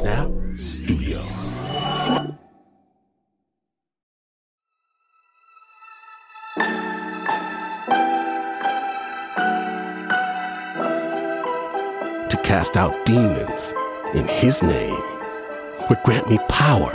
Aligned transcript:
Snap 0.00 0.30
Studios. 0.54 1.54
To 12.30 12.36
cast 12.42 12.78
out 12.78 13.04
demons 13.04 13.74
in 14.14 14.26
his 14.26 14.62
name 14.62 15.02
would 15.90 16.02
grant 16.02 16.30
me 16.30 16.38
power, 16.48 16.94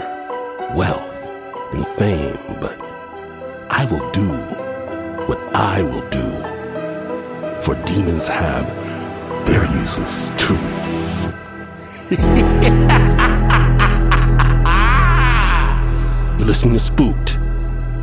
wealth, 0.74 1.14
and 1.74 1.86
fame, 1.86 2.40
but 2.60 2.80
I 3.70 3.86
will 3.92 4.10
do 4.14 4.28
what 5.28 5.38
I 5.56 5.84
will 5.84 6.10
do. 6.10 7.62
For 7.62 7.76
demons 7.86 8.28
have 8.28 8.66
their 9.46 9.64
uses 9.66 10.32
too. 10.38 10.58
You're 16.38 16.45
listening 16.45 16.73
to 16.73 16.80
Spooked. 16.80 17.40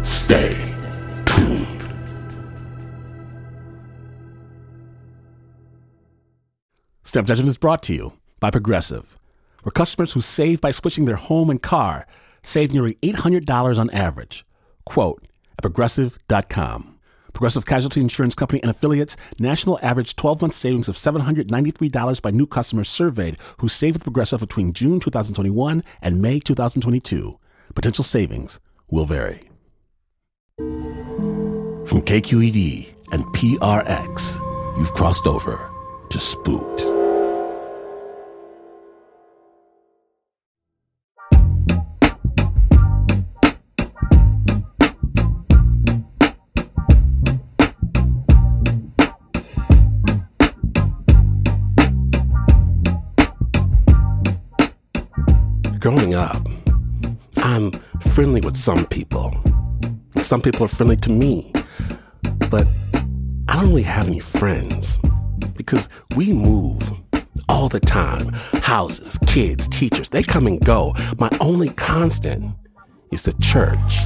Stay 0.04 0.56
tuned. 1.24 1.84
Snap 7.04 7.26
Judgment 7.26 7.48
is 7.48 7.56
brought 7.56 7.84
to 7.84 7.94
you 7.94 8.14
by 8.40 8.50
Progressive, 8.50 9.16
where 9.62 9.70
customers 9.70 10.14
who 10.14 10.20
save 10.20 10.60
by 10.60 10.72
switching 10.72 11.04
their 11.04 11.14
home 11.14 11.48
and 11.48 11.62
car 11.62 12.04
save 12.42 12.72
nearly 12.72 12.94
$800 13.02 13.78
on 13.78 13.88
average. 13.90 14.44
Quote 14.84 15.28
at 15.56 15.62
progressive.com. 15.62 16.91
Progressive 17.42 17.66
Casualty 17.66 18.00
Insurance 18.00 18.36
Company 18.36 18.62
and 18.62 18.70
affiliates 18.70 19.16
national 19.40 19.76
average 19.82 20.14
12 20.14 20.42
month 20.42 20.54
savings 20.54 20.86
of 20.86 20.94
$793 20.94 22.22
by 22.22 22.30
new 22.30 22.46
customers 22.46 22.88
surveyed 22.88 23.36
who 23.58 23.66
saved 23.66 23.96
with 23.96 24.04
Progressive 24.04 24.38
between 24.38 24.72
June 24.72 25.00
2021 25.00 25.82
and 26.00 26.22
May 26.22 26.38
2022. 26.38 27.40
Potential 27.74 28.04
savings 28.04 28.60
will 28.92 29.06
vary. 29.06 29.40
From 30.56 32.00
KQED 32.02 32.94
and 33.10 33.24
PRX, 33.34 34.38
you've 34.78 34.94
crossed 34.94 35.26
over 35.26 35.68
to 36.10 36.18
Spooked. 36.20 36.91
Some 58.62 58.86
people. 58.86 59.34
Some 60.20 60.40
people 60.40 60.66
are 60.66 60.68
friendly 60.68 60.96
to 60.98 61.10
me. 61.10 61.52
But 62.48 62.68
I 63.48 63.56
don't 63.56 63.70
really 63.70 63.82
have 63.82 64.06
any 64.06 64.20
friends 64.20 65.00
because 65.56 65.88
we 66.14 66.32
move 66.32 66.92
all 67.48 67.68
the 67.68 67.80
time. 67.80 68.28
Houses, 68.62 69.18
kids, 69.26 69.66
teachers, 69.66 70.10
they 70.10 70.22
come 70.22 70.46
and 70.46 70.64
go. 70.64 70.94
My 71.18 71.28
only 71.40 71.70
constant 71.70 72.54
is 73.10 73.22
the 73.22 73.32
church. 73.40 73.98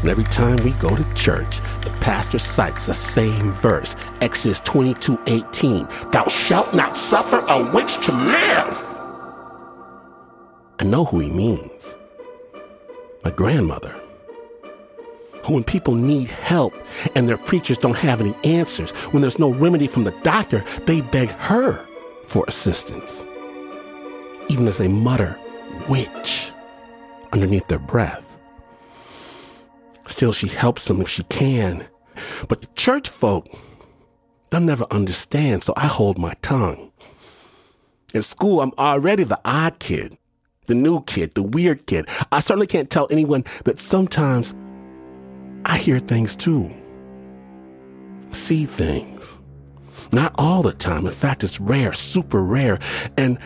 And 0.00 0.08
every 0.08 0.24
time 0.24 0.56
we 0.64 0.70
go 0.72 0.96
to 0.96 1.04
church, 1.12 1.58
the 1.84 1.94
pastor 2.00 2.38
cites 2.38 2.86
the 2.86 2.94
same 2.94 3.52
verse, 3.52 3.94
Exodus 4.22 4.60
22, 4.60 5.18
18. 5.26 5.86
Thou 6.12 6.26
shalt 6.28 6.72
not 6.72 6.96
suffer 6.96 7.44
a 7.46 7.70
witch 7.74 7.98
to 8.06 8.12
live. 8.12 8.84
I 10.78 10.84
know 10.84 11.04
who 11.04 11.18
he 11.18 11.28
means. 11.28 11.94
My 13.24 13.30
grandmother. 13.30 13.92
When 15.46 15.64
people 15.64 15.94
need 15.94 16.28
help 16.28 16.74
and 17.14 17.28
their 17.28 17.38
preachers 17.38 17.78
don't 17.78 17.96
have 17.96 18.20
any 18.20 18.34
answers, 18.44 18.92
when 19.12 19.22
there's 19.22 19.38
no 19.38 19.50
remedy 19.50 19.86
from 19.86 20.04
the 20.04 20.14
doctor, 20.22 20.64
they 20.86 21.00
beg 21.00 21.30
her 21.30 21.84
for 22.24 22.44
assistance. 22.48 23.26
Even 24.48 24.66
as 24.66 24.78
they 24.78 24.88
mutter, 24.88 25.38
witch, 25.88 26.52
underneath 27.32 27.66
their 27.68 27.78
breath. 27.78 28.22
Still, 30.06 30.32
she 30.32 30.48
helps 30.48 30.86
them 30.86 31.00
if 31.00 31.08
she 31.08 31.22
can. 31.24 31.86
But 32.48 32.60
the 32.60 32.68
church 32.76 33.08
folk, 33.08 33.48
they'll 34.50 34.60
never 34.60 34.86
understand, 34.90 35.62
so 35.64 35.72
I 35.76 35.86
hold 35.86 36.18
my 36.18 36.34
tongue. 36.42 36.92
In 38.14 38.22
school, 38.22 38.60
I'm 38.60 38.72
already 38.78 39.24
the 39.24 39.40
odd 39.44 39.78
kid 39.78 40.16
the 40.66 40.74
new 40.74 41.02
kid, 41.02 41.34
the 41.34 41.42
weird 41.42 41.86
kid. 41.86 42.08
I 42.32 42.40
certainly 42.40 42.66
can't 42.66 42.90
tell 42.90 43.06
anyone 43.10 43.44
that 43.64 43.78
sometimes 43.78 44.54
I 45.64 45.78
hear 45.78 45.98
things 45.98 46.36
too, 46.36 46.70
see 48.32 48.64
things. 48.64 49.38
Not 50.12 50.34
all 50.38 50.62
the 50.62 50.72
time. 50.72 51.06
In 51.06 51.12
fact, 51.12 51.42
it's 51.42 51.60
rare, 51.60 51.92
super 51.94 52.42
rare. 52.42 52.78
And 53.16 53.38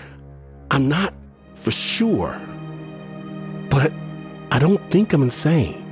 I'm 0.71 0.89
not 0.89 1.15
for 1.55 1.71
sure, 1.71 2.39
but 3.71 3.93
I 4.51 4.59
don't 4.59 4.79
think 4.91 5.13
I'm 5.13 5.23
insane. 5.23 5.85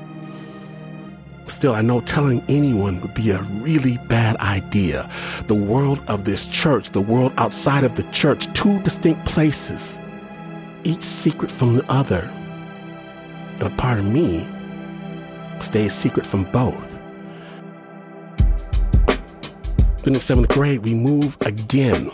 Still, 1.46 1.74
I 1.74 1.80
know 1.80 2.00
telling 2.00 2.44
anyone 2.48 3.00
would 3.00 3.14
be 3.14 3.30
a 3.30 3.40
really 3.40 3.98
bad 4.08 4.36
idea. 4.38 5.08
The 5.46 5.54
world 5.54 6.02
of 6.08 6.24
this 6.24 6.48
church, 6.48 6.90
the 6.90 7.00
world 7.00 7.32
outside 7.38 7.84
of 7.84 7.94
the 7.94 8.02
church, 8.04 8.52
two 8.52 8.80
distinct 8.82 9.24
places 9.24 9.98
each 10.86 11.02
secret 11.02 11.50
from 11.50 11.74
the 11.74 11.84
other. 11.90 12.30
A 13.60 13.70
part 13.70 13.98
of 13.98 14.04
me 14.04 14.46
stays 15.58 15.92
secret 15.92 16.24
from 16.24 16.44
both. 16.44 16.92
Then 20.04 20.14
in 20.14 20.20
seventh 20.20 20.48
grade, 20.48 20.84
we 20.84 20.94
move 20.94 21.36
again. 21.40 22.12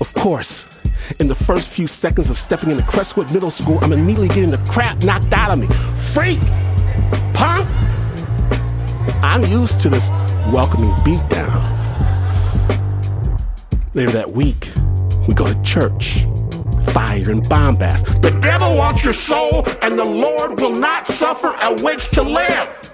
Of 0.00 0.12
course, 0.14 0.66
in 1.20 1.28
the 1.28 1.34
first 1.36 1.68
few 1.68 1.86
seconds 1.86 2.28
of 2.28 2.38
stepping 2.38 2.72
into 2.72 2.82
Crestwood 2.82 3.32
Middle 3.32 3.52
School, 3.52 3.78
I'm 3.82 3.92
immediately 3.92 4.28
getting 4.28 4.50
the 4.50 4.58
crap 4.68 5.04
knocked 5.04 5.32
out 5.32 5.52
of 5.52 5.60
me. 5.60 5.68
Freak! 6.12 6.40
Punk! 7.34 7.68
I'm 9.22 9.44
used 9.44 9.78
to 9.80 9.88
this 9.88 10.08
welcoming 10.52 10.90
beatdown. 11.04 11.78
Later 13.94 14.10
that 14.10 14.32
week, 14.32 14.72
we 15.28 15.34
go 15.34 15.46
to 15.46 15.62
church 15.62 16.19
fire 16.92 17.30
and 17.30 17.48
bombast. 17.48 18.06
The 18.22 18.30
devil 18.40 18.76
wants 18.76 19.04
your 19.04 19.12
soul, 19.12 19.66
and 19.82 19.98
the 19.98 20.04
Lord 20.04 20.60
will 20.60 20.74
not 20.74 21.06
suffer 21.06 21.54
a 21.60 21.74
witch 21.82 22.08
to 22.10 22.22
live. 22.22 22.90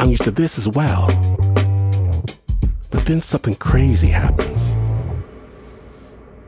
I'm 0.00 0.10
used 0.10 0.24
to 0.24 0.30
this 0.30 0.58
as 0.58 0.68
well. 0.68 1.06
But 2.90 3.06
then 3.06 3.20
something 3.20 3.54
crazy 3.56 4.08
happens. 4.08 4.74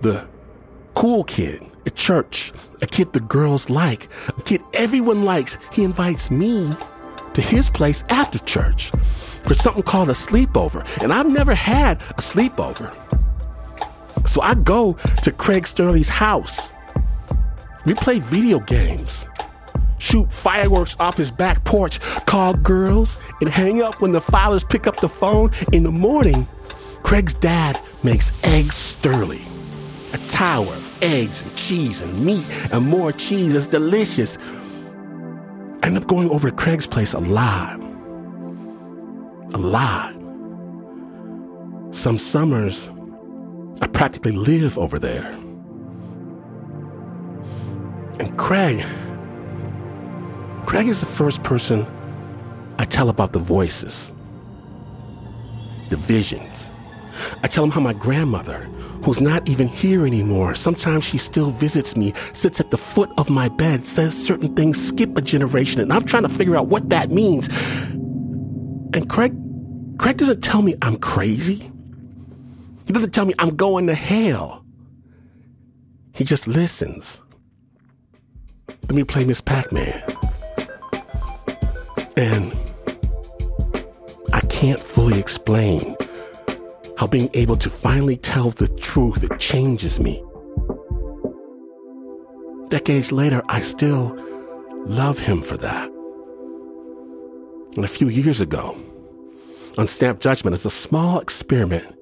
The 0.00 0.26
cool 0.94 1.24
kid 1.24 1.64
at 1.86 1.94
church, 1.94 2.52
a 2.82 2.86
kid 2.86 3.12
the 3.12 3.20
girls 3.20 3.70
like, 3.70 4.08
a 4.28 4.42
kid 4.42 4.62
everyone 4.72 5.24
likes, 5.24 5.58
he 5.72 5.84
invites 5.84 6.30
me 6.30 6.72
to 7.34 7.40
his 7.40 7.68
place 7.70 8.04
after 8.08 8.38
church 8.40 8.90
for 9.42 9.54
something 9.54 9.82
called 9.82 10.08
a 10.08 10.12
sleepover. 10.12 10.86
And 11.02 11.12
I've 11.12 11.28
never 11.28 11.54
had 11.54 12.00
a 12.10 12.22
sleepover. 12.22 12.94
So 14.26 14.40
I 14.42 14.54
go 14.54 14.94
to 15.22 15.32
Craig 15.32 15.66
Sturley's 15.66 16.08
house. 16.08 16.72
We 17.84 17.94
play 17.94 18.18
video 18.18 18.58
games, 18.58 19.26
shoot 19.98 20.32
fireworks 20.32 20.96
off 20.98 21.16
his 21.16 21.30
back 21.30 21.64
porch, 21.64 22.00
call 22.26 22.54
girls, 22.54 23.18
and 23.40 23.48
hang 23.48 23.80
up 23.82 24.00
when 24.00 24.10
the 24.10 24.20
fathers 24.20 24.64
pick 24.64 24.86
up 24.86 25.00
the 25.00 25.08
phone. 25.08 25.52
In 25.72 25.84
the 25.84 25.92
morning, 25.92 26.48
Craig's 27.04 27.34
dad 27.34 27.80
makes 28.02 28.32
eggs 28.44 28.74
Sturley. 28.74 29.42
A 30.12 30.18
tower 30.28 30.66
of 30.66 31.02
eggs 31.02 31.42
and 31.42 31.56
cheese 31.56 32.00
and 32.00 32.24
meat 32.24 32.44
and 32.72 32.86
more 32.86 33.12
cheese. 33.12 33.54
It's 33.54 33.66
delicious. 33.66 34.36
I 35.82 35.86
end 35.86 35.96
up 35.96 36.06
going 36.08 36.30
over 36.30 36.50
to 36.50 36.56
Craig's 36.56 36.86
place 36.86 37.12
a 37.12 37.20
lot. 37.20 37.78
A 39.54 39.58
lot. 39.58 40.14
Some 41.94 42.18
summers, 42.18 42.90
I 43.80 43.86
practically 43.86 44.32
live 44.32 44.78
over 44.78 44.98
there. 44.98 45.26
And 48.18 48.36
Craig, 48.38 48.84
Craig 50.66 50.88
is 50.88 51.00
the 51.00 51.06
first 51.06 51.42
person 51.42 51.86
I 52.78 52.84
tell 52.86 53.08
about 53.08 53.32
the 53.32 53.38
voices, 53.38 54.12
the 55.90 55.96
visions. 55.96 56.70
I 57.42 57.48
tell 57.48 57.64
him 57.64 57.70
how 57.70 57.80
my 57.80 57.92
grandmother, 57.92 58.60
who's 59.04 59.20
not 59.20 59.48
even 59.48 59.68
here 59.68 60.06
anymore, 60.06 60.54
sometimes 60.54 61.04
she 61.04 61.18
still 61.18 61.50
visits 61.50 61.96
me, 61.96 62.14
sits 62.32 62.60
at 62.60 62.70
the 62.70 62.78
foot 62.78 63.10
of 63.18 63.28
my 63.28 63.48
bed, 63.48 63.86
says 63.86 64.16
certain 64.16 64.54
things, 64.54 64.82
skip 64.82 65.16
a 65.16 65.22
generation, 65.22 65.80
and 65.80 65.92
I'm 65.92 66.04
trying 66.04 66.22
to 66.22 66.28
figure 66.28 66.56
out 66.56 66.68
what 66.68 66.88
that 66.88 67.10
means. 67.10 67.48
And 68.94 69.08
Craig, 69.08 69.34
Craig 69.98 70.16
doesn't 70.16 70.42
tell 70.42 70.62
me 70.62 70.74
I'm 70.82 70.96
crazy. 70.96 71.70
He 72.86 72.92
doesn't 72.92 73.10
tell 73.10 73.26
me 73.26 73.34
I'm 73.38 73.56
going 73.56 73.88
to 73.88 73.94
hell. 73.94 74.64
He 76.14 76.24
just 76.24 76.46
listens. 76.46 77.20
Let 78.68 78.92
me 78.92 79.04
play 79.04 79.24
Miss 79.24 79.40
Pac 79.40 79.72
Man. 79.72 80.02
And 82.16 82.56
I 84.32 84.40
can't 84.48 84.82
fully 84.82 85.18
explain 85.18 85.96
how 86.96 87.06
being 87.06 87.28
able 87.34 87.56
to 87.56 87.68
finally 87.68 88.16
tell 88.16 88.50
the 88.50 88.68
truth 88.68 89.22
it 89.24 89.38
changes 89.38 90.00
me. 90.00 90.22
Decades 92.68 93.12
later, 93.12 93.42
I 93.48 93.60
still 93.60 94.16
love 94.86 95.18
him 95.18 95.42
for 95.42 95.56
that. 95.58 95.90
And 97.76 97.84
a 97.84 97.88
few 97.88 98.08
years 98.08 98.40
ago, 98.40 98.76
on 99.76 99.86
Snap 99.86 100.20
Judgment, 100.20 100.54
as 100.54 100.64
a 100.64 100.70
small 100.70 101.20
experiment, 101.20 101.95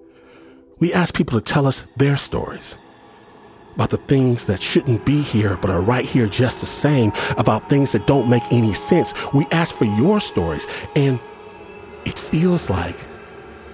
we 0.85 0.93
ask 0.93 1.15
people 1.15 1.41
to 1.41 1.53
tell 1.53 1.67
us 1.67 1.89
their 1.97 2.15
stories 2.15 2.77
about 3.75 3.89
the 3.89 3.97
things 3.97 4.47
that 4.47 4.61
shouldn't 4.61 5.03
be 5.07 5.23
here 5.23 5.57
but 5.63 5.71
are 5.71 5.81
right 5.81 6.05
here 6.05 6.27
just 6.27 6.61
the 6.61 6.67
same, 6.67 7.11
about 7.39 7.71
things 7.71 7.93
that 7.93 8.07
don't 8.07 8.29
make 8.29 8.43
any 8.53 8.75
sense. 8.75 9.15
We 9.33 9.47
ask 9.51 9.75
for 9.75 9.87
your 9.87 10.21
stories, 10.21 10.67
and 10.95 11.19
it 12.05 12.19
feels 12.19 12.69
like 12.69 12.97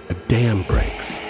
a 0.09 0.13
dam 0.29 0.61
breaks. 0.61 1.21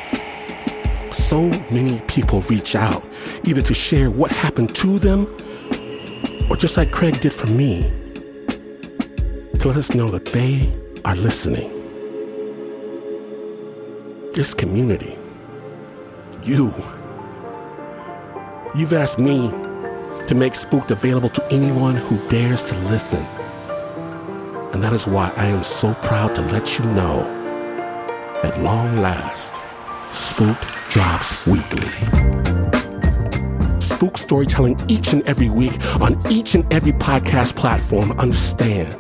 So 1.12 1.50
many 1.72 2.00
people 2.02 2.42
reach 2.42 2.76
out, 2.76 3.04
either 3.44 3.64
to 3.64 3.74
share 3.74 4.12
what 4.12 4.30
happened 4.30 4.76
to 4.76 5.00
them, 5.00 5.26
or 6.48 6.58
just 6.58 6.78
like 6.78 6.92
Craig 6.92 7.22
did 7.22 7.34
for 7.34 7.48
me, 7.48 7.92
to 9.58 9.68
let 9.68 9.78
us 9.78 9.96
know 9.96 10.12
that 10.12 10.26
they 10.26 10.72
are 11.06 11.16
listening. 11.16 11.72
This 14.34 14.54
community, 14.54 15.18
you, 16.46 16.74
You've 18.74 18.94
asked 18.94 19.20
me 19.20 19.50
to 20.28 20.34
make 20.34 20.56
Spooked 20.56 20.92
available 20.92 21.28
to 21.28 21.46
anyone 21.52 21.98
who 21.98 22.18
dares 22.30 22.64
to 22.64 22.78
listen. 22.88 23.22
And 24.72 24.82
that 24.82 24.94
is 24.94 25.06
why 25.06 25.34
I 25.36 25.48
am 25.48 25.62
so 25.62 25.94
proud 25.96 26.36
to 26.36 26.42
let 26.42 26.80
you 26.80 26.86
know 26.86 27.28
at 28.44 28.58
long 28.62 28.96
last, 29.02 29.54
Spooked 30.14 30.66
drops 30.90 31.46
weekly. 31.46 31.92
Spook 33.82 34.18
storytelling 34.18 34.80
each 34.88 35.12
and 35.12 35.22
every 35.24 35.50
week 35.50 35.74
on 36.00 36.16
each 36.32 36.56
and 36.56 36.72
every 36.74 36.94
podcast 36.94 37.58
platform. 37.58 38.14
Understand. 38.14 38.96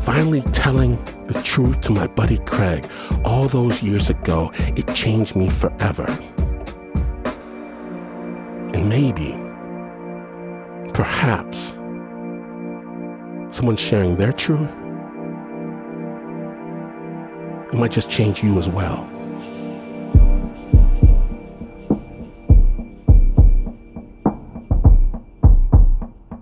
Finally 0.00 0.42
telling 0.52 0.98
the 1.26 1.40
truth 1.42 1.80
to 1.82 1.92
my 1.92 2.06
buddy 2.06 2.38
Craig 2.38 2.88
all 3.24 3.48
those 3.48 3.82
years 3.82 4.10
ago, 4.10 4.52
it 4.76 4.92
changed 4.94 5.36
me 5.36 5.48
forever. 5.48 6.06
And 8.74 8.88
maybe, 8.88 9.32
perhaps, 10.92 11.72
someone 13.56 13.76
sharing 13.76 14.16
their 14.16 14.32
truth, 14.32 14.72
it 17.72 17.78
might 17.78 17.92
just 17.92 18.10
change 18.10 18.42
you 18.42 18.58
as 18.58 18.68
well. 18.68 19.08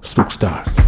Spook 0.03 0.31
starts 0.31 0.82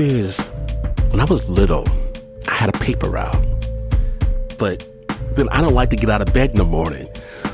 is, 0.00 0.40
when 1.10 1.20
I 1.20 1.24
was 1.24 1.48
little, 1.48 1.86
I 2.48 2.54
had 2.54 2.68
a 2.74 2.78
paper 2.78 3.08
route. 3.08 3.44
But 4.58 4.86
then 5.36 5.48
I 5.50 5.60
don't 5.60 5.74
like 5.74 5.90
to 5.90 5.96
get 5.96 6.10
out 6.10 6.22
of 6.22 6.32
bed 6.32 6.50
in 6.50 6.56
the 6.56 6.64
morning, 6.64 7.08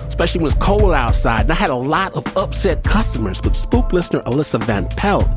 especially 0.07 0.41
when 0.41 0.47
it's 0.47 0.57
cold 0.61 0.93
outside. 0.93 1.43
And 1.43 1.53
I 1.53 1.55
had 1.55 1.71
a 1.71 1.75
lot 1.75 2.15
of 2.15 2.25
upset 2.37 2.85
customers, 2.85 3.41
but 3.41 3.55
Spook 3.57 3.93
listener 3.93 4.23
Alyssa 4.23 4.63
Van 4.65 4.87
Pelt, 4.89 5.29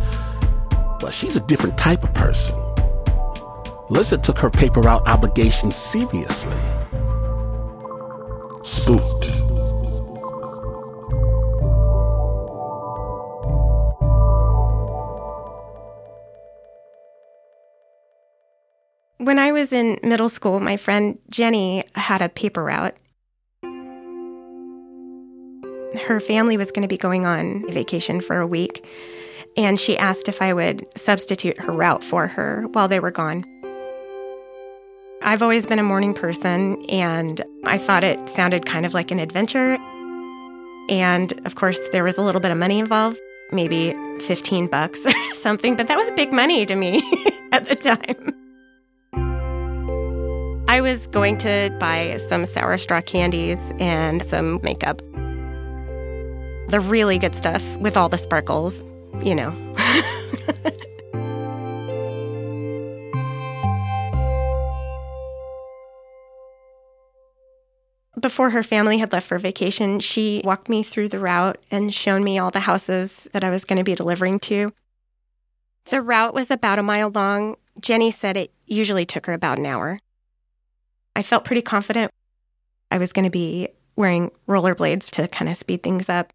well, 1.02 1.12
she's 1.12 1.36
a 1.36 1.42
different 1.42 1.78
type 1.78 2.04
of 2.04 2.14
person. 2.14 2.56
Alyssa 3.90 4.22
took 4.22 4.38
her 4.38 4.50
paper 4.50 4.82
route 4.82 5.08
obligation 5.08 5.72
seriously. 5.72 6.58
Spooked. 8.62 9.39
When 19.20 19.38
I 19.38 19.52
was 19.52 19.74
in 19.74 20.00
middle 20.02 20.30
school, 20.30 20.62
my 20.62 20.78
friend 20.78 21.20
Jenny 21.30 21.84
had 21.94 22.22
a 22.22 22.30
paper 22.30 22.64
route. 22.64 22.96
Her 26.08 26.22
family 26.22 26.56
was 26.56 26.72
going 26.72 26.84
to 26.84 26.88
be 26.88 26.96
going 26.96 27.26
on 27.26 27.70
vacation 27.70 28.22
for 28.22 28.40
a 28.40 28.48
week, 28.48 28.86
and 29.58 29.78
she 29.78 29.98
asked 29.98 30.30
if 30.30 30.42
I 30.42 30.54
would 30.54 30.88
substitute 30.96 31.60
her 31.60 31.74
route 31.74 32.02
for 32.02 32.28
her 32.28 32.66
while 32.72 32.88
they 32.88 33.02
were 33.02 33.12
gone. 33.12 33.44
I've 35.22 35.42
always 35.44 35.66
been 35.66 35.80
a 35.80 35.84
morning 35.84 36.14
person, 36.14 36.82
and 36.90 37.44
I 37.66 37.78
thought 37.78 38.06
it 38.06 38.30
sounded 38.30 38.66
kind 38.66 38.86
of 38.86 38.94
like 38.94 39.12
an 39.12 39.20
adventure. 39.20 39.78
And 40.88 41.34
of 41.46 41.56
course, 41.56 41.80
there 41.92 42.06
was 42.06 42.18
a 42.18 42.22
little 42.22 42.40
bit 42.40 42.52
of 42.52 42.58
money 42.58 42.80
involved, 42.80 43.20
maybe 43.52 43.94
15 44.22 44.68
bucks 44.68 45.06
or 45.06 45.26
something, 45.36 45.76
but 45.76 45.88
that 45.88 45.98
was 45.98 46.10
big 46.12 46.32
money 46.32 46.66
to 46.66 46.76
me 46.76 47.02
at 47.52 47.66
the 47.66 47.76
time. 47.76 48.34
I 50.70 50.82
was 50.82 51.08
going 51.08 51.40
to 51.40 51.76
buy 51.80 52.18
some 52.28 52.46
sour 52.46 52.78
straw 52.78 53.02
candies 53.02 53.74
and 53.80 54.24
some 54.24 54.60
makeup. 54.62 55.00
The 56.70 56.80
really 56.80 57.18
good 57.18 57.34
stuff 57.34 57.64
with 57.78 57.98
all 57.98 58.08
the 58.08 58.20
sparkles, 58.20 58.80
you 59.24 59.34
know. 59.34 59.50
Before 68.22 68.52
her 68.52 68.62
family 68.62 69.00
had 69.00 69.12
left 69.12 69.26
for 69.26 69.40
vacation, 69.40 70.00
she 70.00 70.44
walked 70.46 70.70
me 70.70 70.84
through 70.84 71.10
the 71.10 71.18
route 71.18 71.58
and 71.72 71.92
shown 71.92 72.24
me 72.24 72.38
all 72.38 72.52
the 72.52 72.60
houses 72.60 73.28
that 73.34 73.44
I 73.44 73.50
was 73.50 73.66
going 73.66 73.78
to 73.78 73.84
be 73.84 73.96
delivering 73.96 74.38
to. 74.42 74.72
The 75.86 76.04
route 76.04 76.36
was 76.36 76.52
about 76.52 76.78
a 76.78 76.84
mile 76.84 77.10
long. 77.10 77.56
Jenny 77.80 78.12
said 78.12 78.38
it 78.38 78.54
usually 78.68 79.08
took 79.08 79.26
her 79.26 79.34
about 79.34 79.58
an 79.58 79.66
hour. 79.66 80.00
I 81.20 81.22
felt 81.22 81.44
pretty 81.44 81.62
confident 81.62 82.14
I 82.92 82.98
was 82.98 83.12
going 83.12 83.26
to 83.26 83.30
be 83.30 83.68
wearing 83.98 84.32
rollerblades 84.48 85.10
to 85.10 85.28
kind 85.28 85.52
of 85.52 85.58
speed 85.58 85.84
things 85.84 86.08
up. 86.08 86.32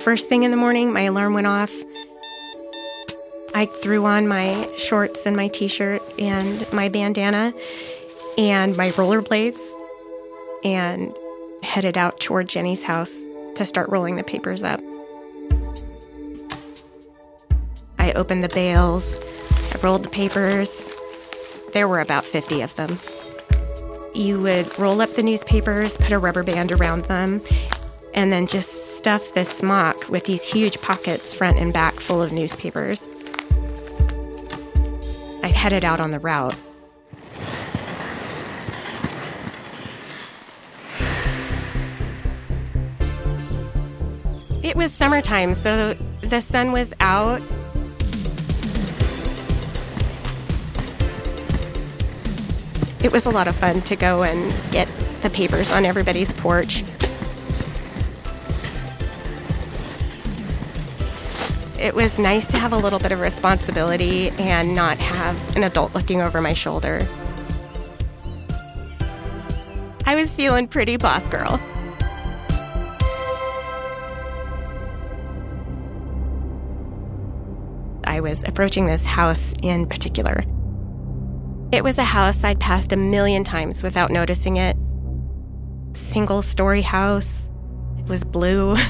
First 0.00 0.28
thing 0.28 0.42
in 0.42 0.50
the 0.50 0.56
morning, 0.56 0.92
my 0.92 1.02
alarm 1.02 1.32
went 1.32 1.46
off. 1.46 1.72
I 3.54 3.66
threw 3.66 4.04
on 4.04 4.26
my 4.26 4.68
shorts 4.76 5.26
and 5.26 5.36
my 5.36 5.46
t 5.46 5.68
shirt 5.68 6.02
and 6.18 6.66
my 6.72 6.88
bandana 6.88 7.54
and 8.36 8.76
my 8.76 8.88
rollerblades 8.88 9.60
and 10.64 11.16
headed 11.62 11.96
out 11.96 12.18
toward 12.18 12.48
Jenny's 12.48 12.82
house 12.82 13.14
to 13.54 13.64
start 13.64 13.88
rolling 13.90 14.16
the 14.16 14.24
papers 14.24 14.64
up. 14.64 14.80
I 17.96 18.10
opened 18.14 18.42
the 18.42 18.48
bales, 18.48 19.20
I 19.72 19.78
rolled 19.84 20.02
the 20.02 20.10
papers, 20.10 20.85
there 21.76 21.86
were 21.86 22.00
about 22.00 22.24
50 22.24 22.62
of 22.62 22.74
them. 22.76 22.98
You 24.14 24.40
would 24.40 24.78
roll 24.78 25.02
up 25.02 25.10
the 25.10 25.22
newspapers, 25.22 25.94
put 25.98 26.10
a 26.10 26.18
rubber 26.18 26.42
band 26.42 26.72
around 26.72 27.04
them, 27.04 27.42
and 28.14 28.32
then 28.32 28.46
just 28.46 28.96
stuff 28.96 29.34
this 29.34 29.50
smock 29.50 30.08
with 30.08 30.24
these 30.24 30.42
huge 30.42 30.80
pockets 30.80 31.34
front 31.34 31.58
and 31.58 31.74
back 31.74 32.00
full 32.00 32.22
of 32.22 32.32
newspapers. 32.32 33.10
I 35.42 35.48
headed 35.48 35.84
out 35.84 36.00
on 36.00 36.12
the 36.12 36.18
route. 36.18 36.56
It 44.62 44.76
was 44.76 44.94
summertime, 44.94 45.54
so 45.54 45.92
the 46.22 46.40
sun 46.40 46.72
was 46.72 46.94
out. 47.00 47.42
It 53.02 53.12
was 53.12 53.26
a 53.26 53.30
lot 53.30 53.46
of 53.46 53.54
fun 53.54 53.82
to 53.82 53.96
go 53.96 54.22
and 54.22 54.52
get 54.72 54.88
the 55.22 55.30
papers 55.30 55.70
on 55.70 55.84
everybody's 55.84 56.32
porch. 56.32 56.82
It 61.78 61.94
was 61.94 62.18
nice 62.18 62.46
to 62.48 62.58
have 62.58 62.72
a 62.72 62.76
little 62.76 62.98
bit 62.98 63.12
of 63.12 63.20
responsibility 63.20 64.30
and 64.38 64.74
not 64.74 64.98
have 64.98 65.56
an 65.56 65.62
adult 65.62 65.94
looking 65.94 66.22
over 66.22 66.40
my 66.40 66.54
shoulder. 66.54 67.06
I 70.06 70.14
was 70.14 70.30
feeling 70.30 70.68
pretty 70.68 70.96
boss 70.96 71.28
girl. 71.28 71.60
I 78.04 78.20
was 78.20 78.42
approaching 78.44 78.86
this 78.86 79.04
house 79.04 79.52
in 79.62 79.86
particular. 79.86 80.44
It 81.76 81.84
was 81.84 81.98
a 81.98 82.04
house 82.04 82.42
I'd 82.42 82.58
passed 82.58 82.90
a 82.94 82.96
million 82.96 83.44
times 83.44 83.82
without 83.82 84.10
noticing 84.10 84.56
it. 84.56 84.78
Single 85.92 86.40
story 86.40 86.80
house. 86.80 87.50
It 87.98 88.08
was 88.08 88.24
blue. 88.24 88.76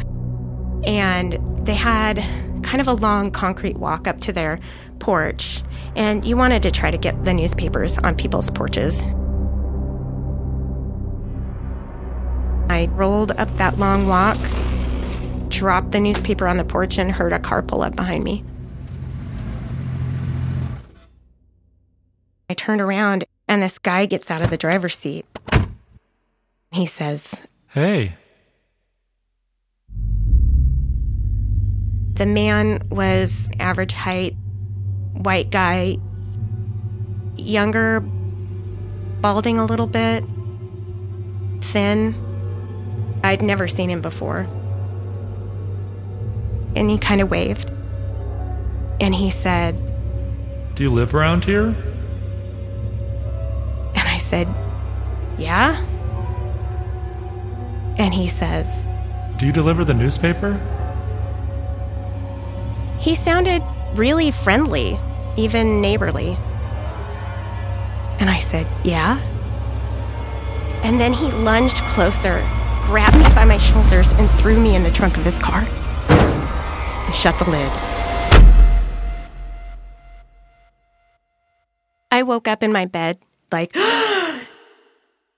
And 0.87 1.37
they 1.67 1.75
had 1.75 2.19
kind 2.63 2.81
of 2.81 2.87
a 2.87 2.93
long 2.93 3.33
concrete 3.33 3.77
walk 3.77 4.07
up 4.07 4.21
to 4.21 4.33
their 4.33 4.61
porch. 5.01 5.65
And 5.97 6.25
you 6.25 6.37
wanted 6.37 6.63
to 6.63 6.71
try 6.71 6.93
to 6.93 6.99
get 6.99 7.25
the 7.25 7.35
newspapers 7.35 7.99
on 7.99 8.15
people's 8.15 8.51
porches. 8.51 9.03
I 12.71 12.89
rolled 12.93 13.33
up 13.33 13.53
that 13.57 13.81
long 13.81 14.07
walk, 14.07 14.39
dropped 15.49 15.91
the 15.91 15.99
newspaper 15.99 16.47
on 16.47 16.57
the 16.57 16.65
porch, 16.65 16.99
and 16.99 17.11
heard 17.11 17.33
a 17.33 17.41
car 17.41 17.63
pull 17.63 17.83
up 17.83 17.97
behind 17.97 18.23
me. 18.23 18.45
I 22.49 22.55
turned 22.55 22.81
around 22.81 23.25
and 23.49 23.63
this 23.63 23.79
guy 23.79 24.07
gets 24.07 24.31
out 24.31 24.43
of 24.43 24.51
the 24.51 24.57
driver's 24.57 24.97
seat. 24.97 25.27
He 26.71 26.87
says, 26.87 27.41
Hey. 27.69 28.17
The 32.15 32.27
man 32.27 32.87
was 32.89 33.49
average 33.59 33.93
height, 33.93 34.37
white 35.13 35.51
guy, 35.51 35.99
younger, 37.37 38.01
balding 38.01 39.59
a 39.59 39.65
little 39.65 39.87
bit, 39.87 40.25
thin. 41.61 42.15
I'd 43.23 43.43
never 43.43 43.69
seen 43.69 43.91
him 43.91 44.01
before. 44.01 44.47
And 46.75 46.89
he 46.89 46.97
kind 46.97 47.21
of 47.21 47.31
waved. 47.31 47.71
And 49.01 49.15
he 49.15 49.31
said, 49.31 49.77
Do 50.75 50.85
you 50.85 50.91
live 50.91 51.15
around 51.15 51.45
here? 51.45 51.77
Said, 54.27 54.49
Yeah? 55.39 55.81
And 57.97 58.13
he 58.13 58.27
says, 58.27 58.67
Do 59.37 59.47
you 59.47 59.53
deliver 59.53 59.85
the 59.85 59.95
newspaper? 59.95 60.59
He 62.99 63.15
sounded 63.15 63.63
really 63.95 64.33
friendly, 64.33 64.99
even 65.37 65.81
neighborly. 65.81 66.37
And 68.19 68.29
I 68.29 68.41
said, 68.41 68.67
Yeah? 68.83 69.21
And 70.83 70.99
then 70.99 71.13
he 71.13 71.31
lunged 71.31 71.77
closer, 71.85 72.41
grabbed 72.87 73.17
me 73.17 73.33
by 73.33 73.45
my 73.45 73.59
shoulders, 73.59 74.11
and 74.15 74.29
threw 74.29 74.59
me 74.59 74.75
in 74.75 74.83
the 74.83 74.91
trunk 74.91 75.17
of 75.17 75.25
his 75.25 75.39
car 75.39 75.61
and 75.61 77.15
shut 77.15 77.39
the 77.39 77.49
lid. 77.49 77.71
I 82.11 82.25
woke 82.25 82.49
up 82.49 82.65
in 82.65 82.73
my 82.73 82.87
bed 82.87 83.19
like, 83.53 83.73
oh 83.75 84.43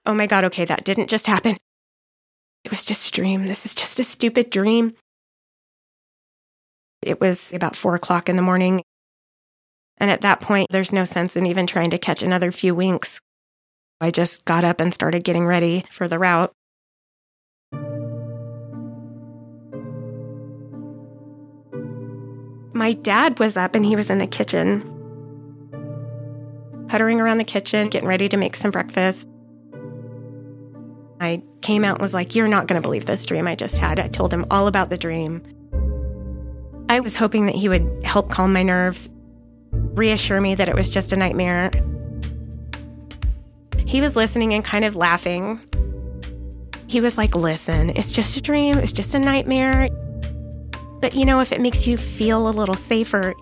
my 0.06 0.26
God, 0.26 0.44
okay, 0.44 0.64
that 0.64 0.84
didn't 0.84 1.08
just 1.08 1.26
happen. 1.26 1.56
It 2.64 2.70
was 2.70 2.84
just 2.84 3.08
a 3.08 3.12
dream. 3.12 3.46
This 3.46 3.64
is 3.64 3.74
just 3.74 4.00
a 4.00 4.04
stupid 4.04 4.50
dream. 4.50 4.94
It 7.02 7.20
was 7.20 7.52
about 7.52 7.76
four 7.76 7.94
o'clock 7.94 8.28
in 8.28 8.36
the 8.36 8.42
morning. 8.42 8.82
And 9.98 10.10
at 10.10 10.20
that 10.22 10.40
point, 10.40 10.68
there's 10.70 10.92
no 10.92 11.04
sense 11.04 11.36
in 11.36 11.46
even 11.46 11.66
trying 11.66 11.90
to 11.90 11.98
catch 11.98 12.22
another 12.22 12.52
few 12.52 12.74
winks. 12.74 13.20
I 14.00 14.10
just 14.10 14.44
got 14.44 14.64
up 14.64 14.80
and 14.80 14.94
started 14.94 15.24
getting 15.24 15.46
ready 15.46 15.84
for 15.90 16.06
the 16.06 16.18
route. 16.18 16.52
My 22.72 22.92
dad 22.92 23.40
was 23.40 23.56
up 23.56 23.74
and 23.74 23.84
he 23.84 23.96
was 23.96 24.08
in 24.08 24.18
the 24.18 24.26
kitchen, 24.26 24.97
puttering 26.88 27.20
around 27.20 27.38
the 27.38 27.44
kitchen, 27.44 27.88
getting 27.88 28.08
ready 28.08 28.28
to 28.28 28.36
make 28.36 28.56
some 28.56 28.70
breakfast. 28.70 29.28
I 31.20 31.42
came 31.62 31.84
out 31.84 31.96
and 31.96 32.02
was 32.02 32.14
like, 32.14 32.34
You're 32.34 32.48
not 32.48 32.66
going 32.66 32.80
to 32.80 32.86
believe 32.86 33.06
this 33.06 33.26
dream 33.26 33.46
I 33.46 33.54
just 33.54 33.78
had. 33.78 33.98
I 33.98 34.08
told 34.08 34.32
him 34.32 34.46
all 34.50 34.66
about 34.66 34.90
the 34.90 34.98
dream. 34.98 35.42
I 36.88 37.00
was 37.00 37.16
hoping 37.16 37.46
that 37.46 37.54
he 37.54 37.68
would 37.68 38.02
help 38.04 38.30
calm 38.30 38.52
my 38.52 38.62
nerves, 38.62 39.10
reassure 39.72 40.40
me 40.40 40.54
that 40.54 40.68
it 40.68 40.74
was 40.74 40.88
just 40.88 41.12
a 41.12 41.16
nightmare. 41.16 41.70
He 43.84 44.00
was 44.00 44.16
listening 44.16 44.54
and 44.54 44.64
kind 44.64 44.84
of 44.84 44.96
laughing. 44.96 45.60
He 46.86 47.00
was 47.00 47.18
like, 47.18 47.34
Listen, 47.34 47.90
it's 47.90 48.12
just 48.12 48.36
a 48.36 48.40
dream, 48.40 48.78
it's 48.78 48.92
just 48.92 49.14
a 49.14 49.18
nightmare. 49.18 49.88
But 51.00 51.14
you 51.14 51.24
know, 51.24 51.40
if 51.40 51.52
it 51.52 51.60
makes 51.60 51.86
you 51.86 51.96
feel 51.96 52.48
a 52.48 52.50
little 52.50 52.74
safer, 52.74 53.34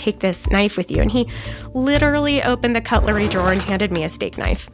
take 0.00 0.20
this 0.20 0.50
knife 0.50 0.76
with 0.76 0.90
you. 0.90 1.02
And 1.02 1.10
he 1.10 1.28
literally 1.74 2.42
opened 2.42 2.74
the 2.74 2.80
cutlery 2.80 3.28
drawer 3.28 3.52
and 3.52 3.60
handed 3.60 3.92
me 3.92 4.04
a 4.04 4.08
steak 4.08 4.38
knife. 4.38 4.68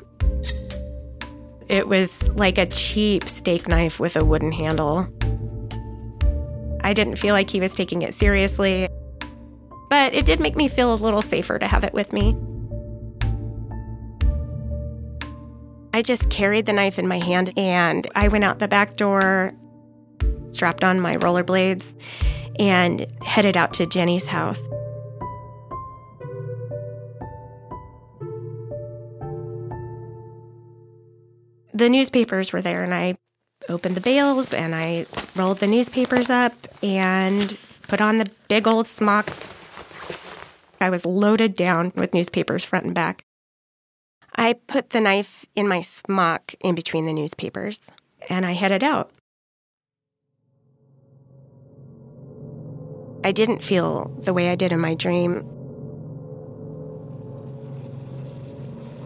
It 1.68 1.88
was 1.88 2.28
like 2.30 2.58
a 2.58 2.66
cheap 2.66 3.24
steak 3.24 3.68
knife 3.68 3.98
with 3.98 4.16
a 4.16 4.24
wooden 4.24 4.52
handle. 4.52 5.08
I 6.82 6.92
didn't 6.92 7.16
feel 7.16 7.34
like 7.34 7.50
he 7.50 7.60
was 7.60 7.74
taking 7.74 8.02
it 8.02 8.14
seriously, 8.14 8.88
but 9.90 10.14
it 10.14 10.24
did 10.24 10.38
make 10.38 10.54
me 10.54 10.68
feel 10.68 10.94
a 10.94 10.96
little 10.96 11.22
safer 11.22 11.58
to 11.58 11.66
have 11.66 11.82
it 11.82 11.92
with 11.92 12.12
me. 12.12 12.36
I 15.92 16.02
just 16.02 16.30
carried 16.30 16.66
the 16.66 16.72
knife 16.72 16.98
in 16.98 17.08
my 17.08 17.18
hand 17.18 17.52
and 17.56 18.06
I 18.14 18.28
went 18.28 18.44
out 18.44 18.60
the 18.60 18.68
back 18.68 18.96
door, 18.96 19.54
strapped 20.52 20.84
on 20.84 21.00
my 21.00 21.16
rollerblades, 21.16 21.98
and 22.58 23.06
headed 23.22 23.56
out 23.56 23.72
to 23.74 23.86
Jenny's 23.86 24.28
house. 24.28 24.62
The 31.76 31.90
newspapers 31.90 32.54
were 32.54 32.62
there, 32.62 32.82
and 32.82 32.94
I 32.94 33.18
opened 33.68 33.96
the 33.96 34.00
bales 34.00 34.54
and 34.54 34.74
I 34.74 35.04
rolled 35.34 35.58
the 35.58 35.66
newspapers 35.66 36.30
up 36.30 36.54
and 36.82 37.58
put 37.82 38.00
on 38.00 38.16
the 38.16 38.30
big 38.48 38.66
old 38.66 38.86
smock. 38.86 39.30
I 40.80 40.88
was 40.88 41.04
loaded 41.04 41.54
down 41.54 41.92
with 41.94 42.14
newspapers 42.14 42.64
front 42.64 42.86
and 42.86 42.94
back. 42.94 43.24
I 44.34 44.54
put 44.54 44.90
the 44.90 45.02
knife 45.02 45.44
in 45.54 45.68
my 45.68 45.82
smock 45.82 46.54
in 46.60 46.74
between 46.74 47.04
the 47.04 47.12
newspapers 47.12 47.80
and 48.30 48.46
I 48.46 48.52
headed 48.52 48.82
out. 48.82 49.10
I 53.22 53.32
didn't 53.32 53.62
feel 53.62 54.14
the 54.20 54.32
way 54.32 54.48
I 54.48 54.54
did 54.54 54.72
in 54.72 54.80
my 54.80 54.94
dream. 54.94 55.55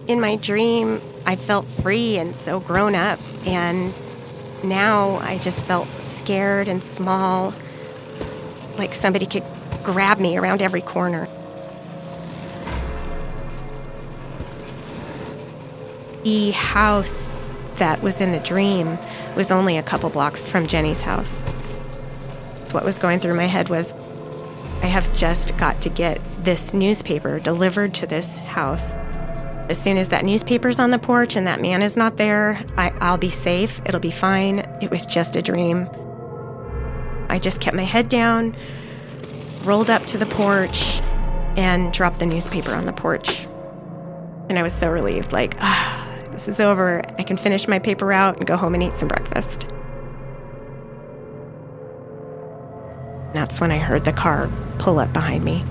In 0.07 0.21
my 0.21 0.37
dream, 0.37 1.01
I 1.25 1.37
felt 1.37 1.67
free 1.67 2.19
and 2.19 2.35
so 2.35 2.59
grown 2.59 2.95
up, 2.95 3.21
and 3.47 3.95
now 4.65 5.17
I 5.17 5.39
just 5.39 5.63
felt 5.63 5.89
scared 6.01 6.69
and 6.69 6.83
small, 6.83 7.55
like 8.77 8.95
somebody 8.95 9.27
could 9.27 9.45
grab 9.85 10.19
me 10.19 10.37
around 10.37 10.63
every 10.63 10.81
corner. 10.81 11.29
The 16.25 16.51
house 16.51 17.39
that 17.77 18.03
was 18.03 18.21
in 18.21 18.33
the 18.33 18.41
dream 18.41 18.99
was 19.37 19.51
only 19.51 19.79
a 19.79 19.83
couple 19.83 20.11
blocks 20.11 20.47
from 20.47 20.67
Jenny's 20.67 21.03
house. 21.03 21.39
What 22.73 22.85
was 22.85 22.99
going 22.99 23.21
through 23.21 23.35
my 23.35 23.47
head 23.47 23.69
was 23.69 23.95
I 24.83 24.87
have 24.87 25.15
just 25.17 25.57
got 25.57 25.81
to 25.83 25.89
get 25.89 26.21
this 26.43 26.75
newspaper 26.75 27.39
delivered 27.39 27.95
to 27.95 28.07
this 28.07 28.37
house. 28.37 28.97
As 29.71 29.81
soon 29.81 29.99
as 29.99 30.09
that 30.09 30.25
newspaper's 30.25 30.81
on 30.81 30.91
the 30.91 30.99
porch 30.99 31.37
and 31.37 31.47
that 31.47 31.61
man 31.61 31.81
is 31.81 31.97
not 31.97 32.17
there, 32.17 32.61
I, 32.77 32.91
will 33.13 33.19
be 33.19 33.31
safe. 33.31 33.81
It'll 33.85 34.01
be 34.01 34.11
fine. 34.11 34.59
It 34.83 34.91
was 34.91 35.07
just 35.07 35.37
a 35.37 35.43
dream. 35.43 35.89
I 37.29 37.39
just 37.39 37.61
kept 37.61 37.77
my 37.77 37.85
head 37.85 38.09
down, 38.09 38.57
rolled 39.63 39.89
up 39.89 40.05
to 40.07 40.19
the 40.19 40.27
porch, 40.27 41.01
and 41.57 41.93
dropped 41.93 42.19
the 42.19 42.27
newspaper 42.27 42.73
on 42.73 42.85
the 42.85 42.93
porch. 42.93 43.47
And 44.49 44.59
I 44.59 44.65
was 44.65 44.75
so 44.75 44.91
relieved 44.91 45.31
like, 45.31 45.55
ah, 45.61 46.19
this 46.33 46.49
is 46.49 46.59
over. 46.59 47.05
I 47.17 47.23
can 47.23 47.37
finish 47.37 47.69
my 47.69 47.79
paper 47.79 48.07
route 48.07 48.39
and 48.39 48.49
go 48.49 48.57
home 48.57 48.75
and 48.75 48.83
eat 48.83 48.97
some 48.97 49.07
breakfast. 49.07 49.69
That's 53.35 53.61
when 53.61 53.71
I 53.71 53.79
heard 53.79 54.05
the 54.05 54.13
car 54.13 54.51
pull 54.81 54.99
up 54.99 55.13
behind 55.13 55.45
me. 55.45 55.63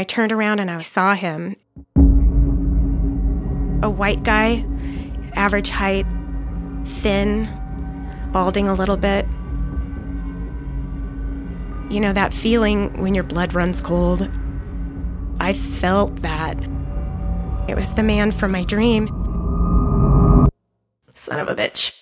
I 0.00 0.02
turned 0.02 0.32
around 0.32 0.60
and 0.60 0.70
I 0.70 0.80
saw 0.80 1.14
him. 1.14 1.56
A 3.82 3.90
white 3.90 4.22
guy, 4.22 4.64
average 5.34 5.68
height, 5.68 6.06
thin, 6.86 7.46
balding 8.32 8.66
a 8.66 8.72
little 8.72 8.96
bit. 8.96 9.26
You 11.92 12.00
know, 12.00 12.14
that 12.14 12.32
feeling 12.32 13.02
when 13.02 13.14
your 13.14 13.24
blood 13.24 13.52
runs 13.52 13.82
cold. 13.82 14.26
I 15.38 15.52
felt 15.52 16.22
that. 16.22 16.56
It 17.68 17.74
was 17.74 17.92
the 17.94 18.02
man 18.02 18.32
from 18.32 18.52
my 18.52 18.64
dream. 18.64 19.06
Son 21.12 21.40
of 21.40 21.48
a 21.48 21.54
bitch. 21.54 21.94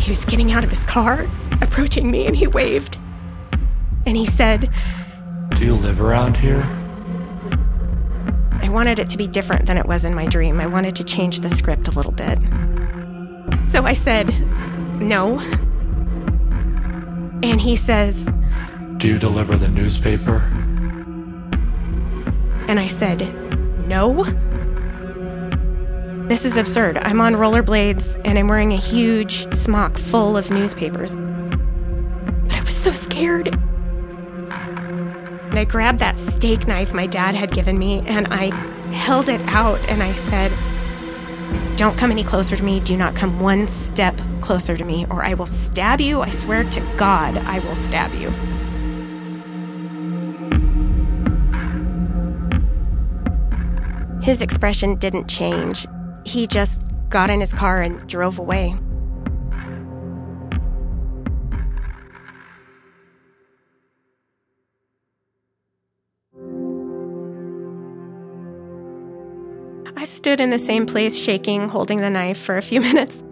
He 0.00 0.10
was 0.10 0.24
getting 0.24 0.50
out 0.50 0.64
of 0.64 0.70
his 0.70 0.82
car, 0.86 1.28
approaching 1.60 2.10
me, 2.10 2.26
and 2.26 2.34
he 2.34 2.48
waved. 2.48 2.98
And 4.06 4.16
he 4.16 4.26
said, 4.26 4.72
Do 5.60 5.66
you 5.66 5.74
live 5.74 6.00
around 6.00 6.38
here? 6.38 6.66
I 8.62 8.70
wanted 8.70 8.98
it 8.98 9.10
to 9.10 9.18
be 9.18 9.28
different 9.28 9.66
than 9.66 9.76
it 9.76 9.84
was 9.84 10.06
in 10.06 10.14
my 10.14 10.24
dream. 10.24 10.58
I 10.58 10.66
wanted 10.66 10.96
to 10.96 11.04
change 11.04 11.40
the 11.40 11.50
script 11.50 11.86
a 11.86 11.90
little 11.90 12.12
bit. 12.12 12.38
So 13.66 13.84
I 13.84 13.92
said, 13.92 14.28
No. 15.02 15.38
And 17.42 17.60
he 17.60 17.76
says, 17.76 18.26
Do 18.96 19.08
you 19.08 19.18
deliver 19.18 19.54
the 19.54 19.68
newspaper? 19.68 20.38
And 22.66 22.80
I 22.80 22.86
said, 22.86 23.20
No. 23.86 24.24
This 26.26 26.46
is 26.46 26.56
absurd. 26.56 26.96
I'm 26.96 27.20
on 27.20 27.34
rollerblades 27.34 28.18
and 28.24 28.38
I'm 28.38 28.48
wearing 28.48 28.72
a 28.72 28.78
huge 28.78 29.54
smock 29.54 29.98
full 29.98 30.38
of 30.38 30.50
newspapers. 30.50 31.14
But 31.14 32.54
I 32.54 32.60
was 32.62 32.74
so 32.74 32.92
scared. 32.92 33.54
I 35.60 35.64
grabbed 35.64 35.98
that 35.98 36.16
steak 36.16 36.66
knife 36.66 36.94
my 36.94 37.06
dad 37.06 37.34
had 37.34 37.50
given 37.50 37.78
me 37.78 38.00
and 38.06 38.26
I 38.30 38.46
held 38.94 39.28
it 39.28 39.42
out 39.42 39.78
and 39.90 40.02
I 40.02 40.14
said, 40.14 40.50
Don't 41.76 41.98
come 41.98 42.10
any 42.10 42.24
closer 42.24 42.56
to 42.56 42.64
me. 42.64 42.80
Do 42.80 42.96
not 42.96 43.14
come 43.14 43.40
one 43.40 43.68
step 43.68 44.18
closer 44.40 44.78
to 44.78 44.84
me, 44.84 45.04
or 45.10 45.22
I 45.22 45.34
will 45.34 45.44
stab 45.44 46.00
you. 46.00 46.22
I 46.22 46.30
swear 46.30 46.64
to 46.64 46.80
God, 46.96 47.36
I 47.36 47.58
will 47.58 47.76
stab 47.76 48.14
you. 48.14 48.30
His 54.22 54.40
expression 54.40 54.94
didn't 54.94 55.28
change. 55.28 55.86
He 56.24 56.46
just 56.46 56.80
got 57.10 57.28
in 57.28 57.40
his 57.40 57.52
car 57.52 57.82
and 57.82 58.08
drove 58.08 58.38
away. 58.38 58.76
Stood 70.40 70.44
in 70.44 70.50
the 70.50 70.58
same 70.58 70.86
place, 70.86 71.18
shaking, 71.18 71.68
holding 71.68 71.98
the 72.00 72.08
knife 72.08 72.38
for 72.38 72.56
a 72.56 72.62
few 72.62 72.80
minutes. 72.90 73.22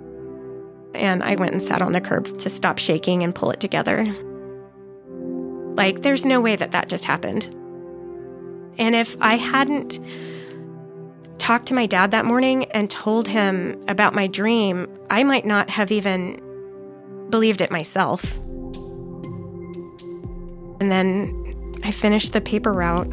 And 0.94 1.23
I 1.23 1.37
went 1.37 1.53
and 1.53 1.62
sat 1.62 1.81
on 1.81 1.92
the 1.92 2.01
curb 2.03 2.37
to 2.38 2.51
stop 2.51 2.79
shaking 2.79 3.23
and 3.23 3.35
pull 3.35 3.51
it 3.51 3.61
together. 3.61 4.05
Like, 5.75 6.03
there's 6.03 6.27
no 6.27 6.40
way 6.40 6.57
that 6.57 6.73
that 6.73 6.90
just 6.90 7.07
happened. 7.07 7.44
And 8.77 8.94
if 8.94 9.16
I 9.21 9.37
hadn't 9.37 10.01
talked 11.38 11.66
to 11.68 11.75
my 11.75 11.87
dad 11.87 12.11
that 12.11 12.27
morning 12.27 12.64
and 12.73 12.90
told 12.90 13.27
him 13.27 13.81
about 13.88 14.14
my 14.14 14.27
dream, 14.27 14.87
I 15.09 15.25
might 15.25 15.47
not 15.47 15.71
have 15.71 15.90
even 15.90 16.42
believed 17.31 17.62
it 17.62 17.71
myself. 17.71 18.37
And 20.81 20.90
then 20.90 21.75
I 21.83 21.90
finished 21.90 22.35
the 22.35 22.42
paper 22.42 22.73
route. 22.73 23.11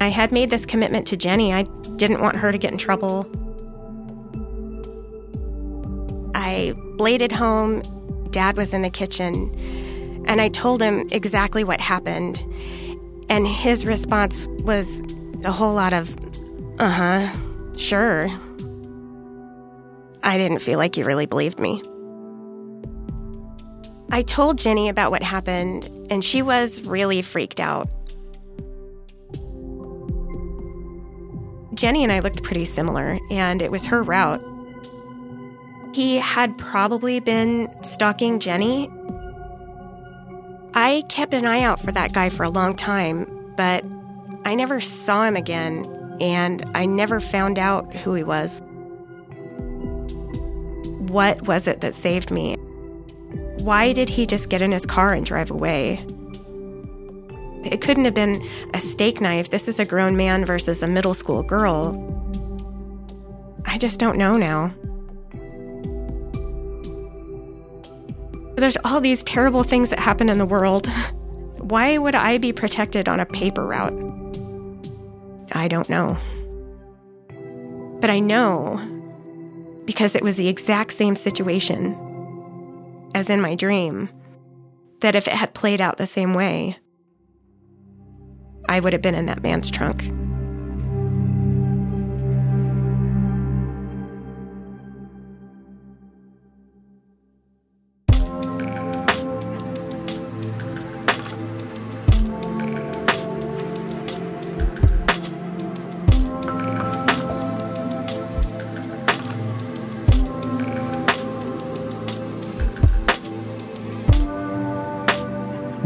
I 0.00 0.08
had 0.08 0.32
made 0.32 0.50
this 0.50 0.66
commitment 0.66 1.06
to 1.08 1.16
Jenny. 1.16 1.52
I 1.52 1.64
didn't 1.98 2.20
want 2.20 2.36
her 2.36 2.50
to 2.52 2.58
get 2.58 2.72
in 2.72 2.78
trouble. 2.78 3.28
I 6.34 6.72
bladed 6.96 7.32
home. 7.32 7.82
Dad 8.30 8.56
was 8.56 8.72
in 8.72 8.82
the 8.82 8.90
kitchen. 8.90 10.24
And 10.26 10.40
I 10.40 10.48
told 10.48 10.80
him 10.80 11.06
exactly 11.10 11.64
what 11.64 11.80
happened. 11.80 12.42
And 13.28 13.46
his 13.46 13.84
response 13.84 14.46
was 14.62 15.02
a 15.44 15.52
whole 15.52 15.74
lot 15.74 15.92
of, 15.92 16.16
uh 16.78 16.88
huh, 16.88 17.36
sure. 17.76 18.28
I 20.22 20.38
didn't 20.38 20.60
feel 20.60 20.78
like 20.78 20.94
he 20.94 21.02
really 21.02 21.26
believed 21.26 21.58
me. 21.58 21.82
I 24.10 24.22
told 24.22 24.58
Jenny 24.58 24.88
about 24.88 25.10
what 25.10 25.22
happened, 25.22 25.86
and 26.10 26.24
she 26.24 26.40
was 26.40 26.82
really 26.84 27.20
freaked 27.20 27.60
out. 27.60 27.88
Jenny 31.78 32.02
and 32.02 32.10
I 32.10 32.18
looked 32.18 32.42
pretty 32.42 32.64
similar, 32.64 33.20
and 33.30 33.62
it 33.62 33.70
was 33.70 33.86
her 33.86 34.02
route. 34.02 34.42
He 35.94 36.16
had 36.16 36.58
probably 36.58 37.20
been 37.20 37.72
stalking 37.84 38.40
Jenny. 38.40 38.90
I 40.74 41.04
kept 41.08 41.32
an 41.34 41.46
eye 41.46 41.62
out 41.62 41.80
for 41.80 41.92
that 41.92 42.12
guy 42.12 42.30
for 42.30 42.42
a 42.42 42.50
long 42.50 42.74
time, 42.74 43.52
but 43.56 43.84
I 44.44 44.56
never 44.56 44.80
saw 44.80 45.22
him 45.22 45.36
again, 45.36 45.86
and 46.20 46.68
I 46.74 46.84
never 46.84 47.20
found 47.20 47.60
out 47.60 47.94
who 47.94 48.12
he 48.14 48.24
was. 48.24 48.60
What 51.12 51.46
was 51.46 51.68
it 51.68 51.80
that 51.82 51.94
saved 51.94 52.32
me? 52.32 52.56
Why 53.60 53.92
did 53.92 54.08
he 54.08 54.26
just 54.26 54.48
get 54.48 54.62
in 54.62 54.72
his 54.72 54.84
car 54.84 55.12
and 55.12 55.24
drive 55.24 55.52
away? 55.52 56.04
It 57.70 57.80
couldn't 57.80 58.04
have 58.04 58.14
been 58.14 58.46
a 58.74 58.80
steak 58.80 59.20
knife. 59.20 59.50
This 59.50 59.68
is 59.68 59.78
a 59.78 59.84
grown 59.84 60.16
man 60.16 60.44
versus 60.44 60.82
a 60.82 60.86
middle 60.86 61.14
school 61.14 61.42
girl. 61.42 61.96
I 63.64 63.78
just 63.78 63.98
don't 63.98 64.16
know 64.16 64.36
now. 64.36 64.74
There's 68.56 68.76
all 68.84 69.00
these 69.00 69.22
terrible 69.22 69.62
things 69.62 69.90
that 69.90 69.98
happen 69.98 70.28
in 70.28 70.38
the 70.38 70.46
world. 70.46 70.86
Why 71.58 71.98
would 71.98 72.14
I 72.14 72.38
be 72.38 72.52
protected 72.52 73.08
on 73.08 73.20
a 73.20 73.26
paper 73.26 73.64
route? 73.64 73.92
I 75.52 75.68
don't 75.68 75.88
know. 75.88 76.16
But 78.00 78.10
I 78.10 78.20
know 78.20 78.80
because 79.84 80.14
it 80.14 80.22
was 80.22 80.36
the 80.36 80.48
exact 80.48 80.92
same 80.92 81.16
situation 81.16 81.96
as 83.14 83.30
in 83.30 83.40
my 83.40 83.54
dream 83.54 84.08
that 85.00 85.14
if 85.16 85.26
it 85.26 85.34
had 85.34 85.54
played 85.54 85.80
out 85.80 85.96
the 85.96 86.06
same 86.06 86.34
way, 86.34 86.78
I 88.68 88.80
would 88.80 88.92
have 88.92 89.02
been 89.02 89.14
in 89.14 89.26
that 89.26 89.42
man's 89.42 89.70
trunk. 89.70 90.04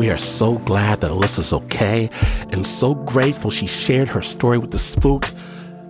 We 0.03 0.11
are 0.11 0.19
so 0.19 0.59
glad 0.59 1.01
that 1.03 1.13
Alyssa's 1.13 1.53
okay 1.53 2.11
and 2.51 2.67
so 2.67 2.93
grateful 2.93 3.51
she 3.53 3.69
shared 3.69 4.09
her 4.09 4.21
story 4.21 4.59
with 4.59 4.73
the 4.73 4.79
Spooked. 4.81 5.33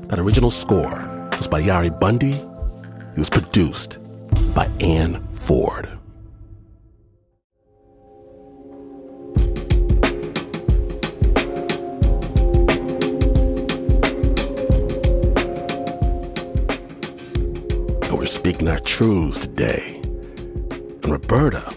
That 0.08 0.18
original 0.18 0.50
score 0.50 1.30
was 1.38 1.48
by 1.48 1.62
Yari 1.62 1.98
Bundy. 1.98 2.34
It 2.34 3.16
was 3.16 3.30
produced 3.30 3.98
by 4.54 4.70
Anne 4.80 5.26
Ford. 5.32 5.88
And 18.02 18.18
we're 18.18 18.26
speaking 18.26 18.68
our 18.68 18.78
truths 18.80 19.38
today. 19.38 20.02
And 20.04 21.08
Roberta, 21.10 21.74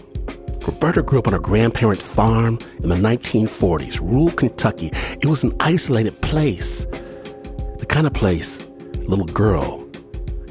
Roberta 0.66 1.02
grew 1.02 1.20
up 1.20 1.28
on 1.28 1.32
her 1.32 1.38
grandparents' 1.38 2.06
farm 2.06 2.58
in 2.82 2.88
the 2.88 2.96
1940s, 2.96 4.00
rural 4.00 4.32
Kentucky. 4.32 4.90
It 5.20 5.26
was 5.26 5.44
an 5.44 5.54
isolated 5.60 6.20
place. 6.22 6.84
The 6.86 7.86
kind 7.88 8.06
of 8.06 8.12
place 8.14 8.58
a 8.58 8.98
little 9.06 9.26
girl 9.26 9.88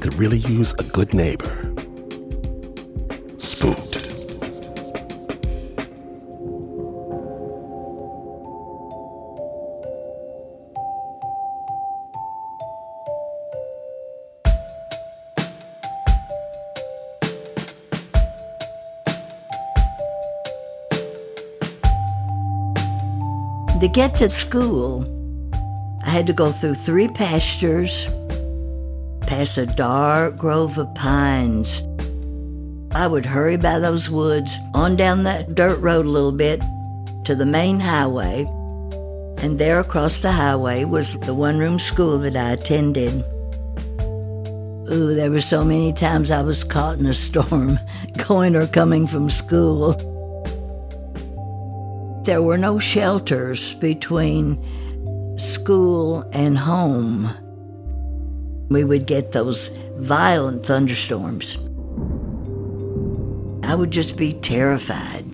could 0.00 0.14
really 0.14 0.38
use 0.38 0.72
a 0.78 0.84
good 0.84 1.12
neighbor. 1.12 1.74
Spooked. 3.36 3.95
To 23.80 23.88
get 23.88 24.14
to 24.16 24.30
school, 24.30 25.04
I 26.02 26.08
had 26.08 26.26
to 26.28 26.32
go 26.32 26.50
through 26.50 26.76
three 26.76 27.08
pastures, 27.08 28.06
past 29.20 29.58
a 29.58 29.66
dark 29.66 30.38
grove 30.38 30.78
of 30.78 30.92
pines. 30.94 31.82
I 32.94 33.06
would 33.06 33.26
hurry 33.26 33.58
by 33.58 33.78
those 33.78 34.08
woods, 34.08 34.56
on 34.72 34.96
down 34.96 35.24
that 35.24 35.54
dirt 35.54 35.78
road 35.80 36.06
a 36.06 36.08
little 36.08 36.32
bit 36.32 36.62
to 37.26 37.34
the 37.34 37.44
main 37.44 37.78
highway, 37.78 38.46
and 39.42 39.58
there 39.58 39.78
across 39.78 40.20
the 40.20 40.32
highway 40.32 40.84
was 40.84 41.18
the 41.18 41.34
one 41.34 41.58
room 41.58 41.78
school 41.78 42.16
that 42.20 42.34
I 42.34 42.52
attended. 42.52 43.22
Ooh, 44.90 45.14
there 45.14 45.30
were 45.30 45.42
so 45.42 45.62
many 45.62 45.92
times 45.92 46.30
I 46.30 46.40
was 46.40 46.64
caught 46.64 46.98
in 46.98 47.04
a 47.04 47.12
storm 47.12 47.78
going 48.26 48.56
or 48.56 48.66
coming 48.66 49.06
from 49.06 49.28
school. 49.28 50.15
There 52.26 52.42
were 52.42 52.58
no 52.58 52.80
shelters 52.80 53.74
between 53.74 54.58
school 55.38 56.28
and 56.32 56.58
home. 56.58 57.30
We 58.68 58.82
would 58.82 59.06
get 59.06 59.30
those 59.30 59.68
violent 59.98 60.66
thunderstorms. 60.66 61.54
I 63.62 63.76
would 63.76 63.92
just 63.92 64.16
be 64.16 64.32
terrified. 64.32 65.24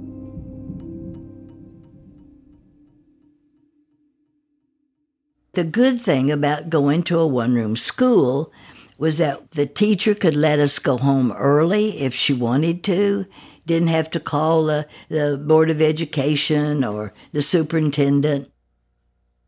The 5.55 5.65
good 5.65 5.99
thing 5.99 6.31
about 6.31 6.69
going 6.69 7.05
to 7.05 7.21
a 7.21 7.27
one 7.27 7.55
room 7.55 7.75
school 7.75 8.53
was 8.99 9.17
that 9.17 9.53
the 9.53 9.65
teacher 9.65 10.15
could 10.15 10.37
let 10.37 10.59
us 10.59 10.79
go 10.79 10.99
home 10.99 11.33
early 11.33 11.99
if 12.01 12.13
she 12.13 12.35
wanted 12.35 12.85
to 12.85 13.25
didn't 13.67 13.89
have 13.89 14.11
to 14.11 14.21
call 14.21 14.65
the, 14.65 14.87
the 15.09 15.37
Board 15.43 15.71
of 15.71 15.81
Education 15.81 16.85
or 16.85 17.13
the 17.33 17.43
superintendent. 17.43 18.51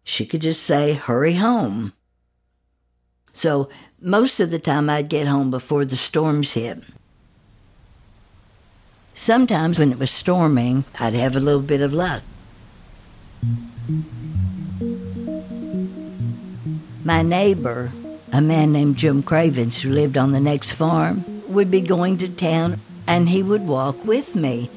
She 0.04 0.26
could 0.26 0.42
just 0.42 0.62
say, 0.62 0.92
hurry 0.94 1.34
home. 1.34 1.92
So 3.32 3.68
most 4.00 4.38
of 4.38 4.50
the 4.50 4.58
time 4.58 4.88
I'd 4.88 5.08
get 5.08 5.26
home 5.26 5.50
before 5.50 5.84
the 5.84 5.96
storms 5.96 6.52
hit. 6.52 6.82
Sometimes 9.14 9.78
when 9.78 9.92
it 9.92 9.98
was 9.98 10.10
storming, 10.10 10.84
I'd 10.98 11.14
have 11.14 11.36
a 11.36 11.40
little 11.40 11.62
bit 11.62 11.80
of 11.80 11.94
luck. 11.94 12.22
My 17.04 17.22
neighbor, 17.22 17.92
a 18.32 18.40
man 18.40 18.72
named 18.72 18.96
Jim 18.96 19.22
Cravens 19.22 19.82
who 19.82 19.90
lived 19.90 20.16
on 20.16 20.32
the 20.32 20.40
next 20.40 20.72
farm, 20.72 21.24
would 21.48 21.70
be 21.70 21.80
going 21.80 22.18
to 22.18 22.28
town 22.28 22.80
and 23.06 23.28
he 23.28 23.42
would 23.42 23.66
walk 23.66 24.04
with 24.04 24.34
me. 24.34 24.70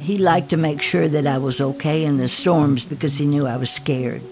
He 0.00 0.18
liked 0.18 0.50
to 0.50 0.56
make 0.56 0.82
sure 0.82 1.08
that 1.08 1.26
I 1.26 1.38
was 1.38 1.60
okay 1.60 2.04
in 2.04 2.16
the 2.16 2.28
storms 2.28 2.84
because 2.84 3.18
he 3.18 3.26
knew 3.26 3.46
I 3.46 3.56
was 3.56 3.70
scared. 3.70 4.22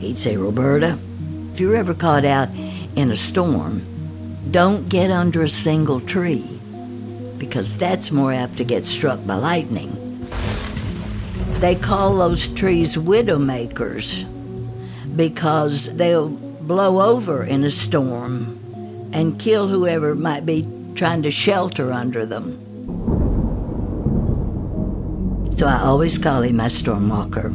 He'd 0.00 0.18
say, 0.18 0.36
Roberta, 0.36 0.98
if 1.52 1.60
you're 1.60 1.76
ever 1.76 1.94
caught 1.94 2.24
out 2.24 2.54
in 2.54 3.10
a 3.10 3.16
storm, 3.16 3.84
don't 4.50 4.88
get 4.88 5.10
under 5.10 5.42
a 5.42 5.48
single 5.48 6.00
tree 6.00 6.60
because 7.38 7.76
that's 7.76 8.10
more 8.10 8.32
apt 8.32 8.56
to 8.56 8.64
get 8.64 8.84
struck 8.84 9.24
by 9.26 9.34
lightning. 9.34 10.00
They 11.60 11.74
call 11.74 12.16
those 12.16 12.48
trees 12.48 12.96
widowmakers 12.96 14.24
because 15.16 15.94
they'll 15.94 16.28
blow 16.28 17.00
over 17.00 17.44
in 17.44 17.64
a 17.64 17.70
storm 17.70 18.63
and 19.14 19.38
kill 19.38 19.68
whoever 19.68 20.14
might 20.14 20.44
be 20.44 20.66
trying 20.96 21.22
to 21.22 21.30
shelter 21.30 21.92
under 21.92 22.26
them. 22.26 22.60
So 25.56 25.68
I 25.68 25.80
always 25.82 26.18
call 26.18 26.42
him 26.42 26.56
my 26.56 26.68
storm 26.68 27.08
walker. 27.08 27.50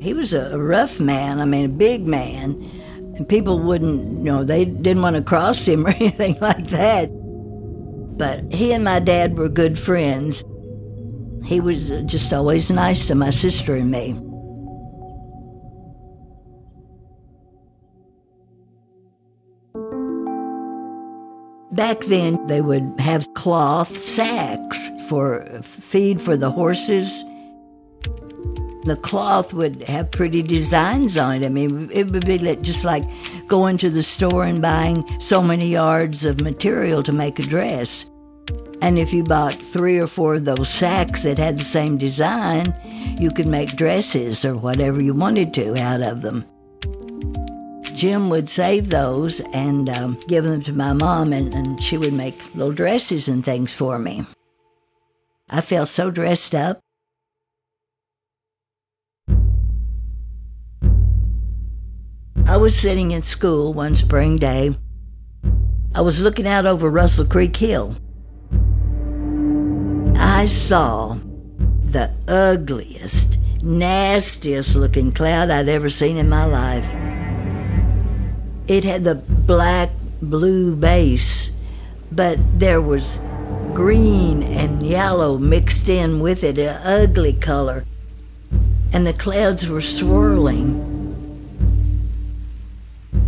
He 0.00 0.14
was 0.14 0.32
a 0.32 0.56
rough 0.56 1.00
man, 1.00 1.40
I 1.40 1.44
mean, 1.44 1.64
a 1.64 1.68
big 1.68 2.06
man, 2.06 2.52
and 3.16 3.28
people 3.28 3.58
wouldn't, 3.58 4.18
you 4.18 4.30
know, 4.30 4.44
they 4.44 4.64
didn't 4.64 5.02
want 5.02 5.16
to 5.16 5.22
cross 5.22 5.66
him 5.66 5.84
or 5.86 5.90
anything 5.90 6.38
like 6.40 6.68
that. 6.68 7.10
But 8.16 8.52
he 8.52 8.72
and 8.72 8.84
my 8.84 9.00
dad 9.00 9.36
were 9.36 9.48
good 9.48 9.76
friends. 9.76 10.44
He 11.44 11.60
was 11.60 11.88
just 12.06 12.32
always 12.32 12.70
nice 12.70 13.06
to 13.08 13.14
my 13.16 13.30
sister 13.30 13.74
and 13.74 13.90
me. 13.90 14.25
Back 21.76 22.00
then, 22.06 22.46
they 22.46 22.62
would 22.62 22.98
have 22.98 23.34
cloth 23.34 23.94
sacks 23.98 24.90
for 25.10 25.46
feed 25.62 26.22
for 26.22 26.34
the 26.34 26.50
horses. 26.50 27.22
The 28.84 28.98
cloth 29.02 29.52
would 29.52 29.86
have 29.86 30.10
pretty 30.10 30.40
designs 30.40 31.18
on 31.18 31.42
it. 31.42 31.46
I 31.46 31.50
mean, 31.50 31.90
it 31.92 32.10
would 32.10 32.24
be 32.24 32.38
just 32.38 32.82
like 32.82 33.04
going 33.46 33.76
to 33.78 33.90
the 33.90 34.02
store 34.02 34.44
and 34.44 34.62
buying 34.62 35.04
so 35.20 35.42
many 35.42 35.68
yards 35.68 36.24
of 36.24 36.40
material 36.40 37.02
to 37.02 37.12
make 37.12 37.38
a 37.38 37.42
dress. 37.42 38.06
And 38.80 38.98
if 38.98 39.12
you 39.12 39.22
bought 39.22 39.52
three 39.52 39.98
or 39.98 40.06
four 40.06 40.36
of 40.36 40.46
those 40.46 40.70
sacks 40.70 41.24
that 41.24 41.36
had 41.36 41.58
the 41.58 41.64
same 41.64 41.98
design, 41.98 42.74
you 43.18 43.30
could 43.30 43.46
make 43.46 43.76
dresses 43.76 44.46
or 44.46 44.56
whatever 44.56 45.02
you 45.02 45.12
wanted 45.12 45.52
to 45.54 45.78
out 45.78 46.00
of 46.00 46.22
them. 46.22 46.46
Jim 47.96 48.28
would 48.28 48.46
save 48.46 48.90
those 48.90 49.40
and 49.54 49.88
um, 49.88 50.18
give 50.28 50.44
them 50.44 50.60
to 50.60 50.72
my 50.74 50.92
mom, 50.92 51.32
and, 51.32 51.54
and 51.54 51.82
she 51.82 51.96
would 51.96 52.12
make 52.12 52.54
little 52.54 52.70
dresses 52.70 53.26
and 53.26 53.42
things 53.42 53.72
for 53.72 53.98
me. 53.98 54.26
I 55.48 55.62
felt 55.62 55.88
so 55.88 56.10
dressed 56.10 56.54
up. 56.54 56.80
I 62.46 62.58
was 62.58 62.78
sitting 62.78 63.12
in 63.12 63.22
school 63.22 63.72
one 63.72 63.94
spring 63.94 64.36
day. 64.36 64.76
I 65.94 66.02
was 66.02 66.20
looking 66.20 66.46
out 66.46 66.66
over 66.66 66.90
Russell 66.90 67.24
Creek 67.24 67.56
Hill. 67.56 67.96
I 70.16 70.44
saw 70.44 71.16
the 71.86 72.12
ugliest, 72.28 73.38
nastiest 73.62 74.76
looking 74.76 75.12
cloud 75.12 75.48
I'd 75.48 75.68
ever 75.68 75.88
seen 75.88 76.18
in 76.18 76.28
my 76.28 76.44
life. 76.44 77.05
It 78.68 78.82
had 78.82 79.04
the 79.04 79.14
black 79.14 79.90
blue 80.20 80.74
base, 80.74 81.50
but 82.10 82.38
there 82.58 82.80
was 82.80 83.18
green 83.72 84.42
and 84.42 84.84
yellow 84.84 85.38
mixed 85.38 85.88
in 85.88 86.18
with 86.18 86.42
it, 86.42 86.58
an 86.58 86.80
ugly 86.82 87.32
color. 87.32 87.84
And 88.92 89.06
the 89.06 89.12
clouds 89.12 89.68
were 89.68 89.80
swirling. 89.80 90.94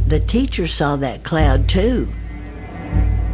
The 0.08 0.20
teacher 0.20 0.66
saw 0.66 0.96
that 0.96 1.22
cloud 1.22 1.68
too. 1.68 2.08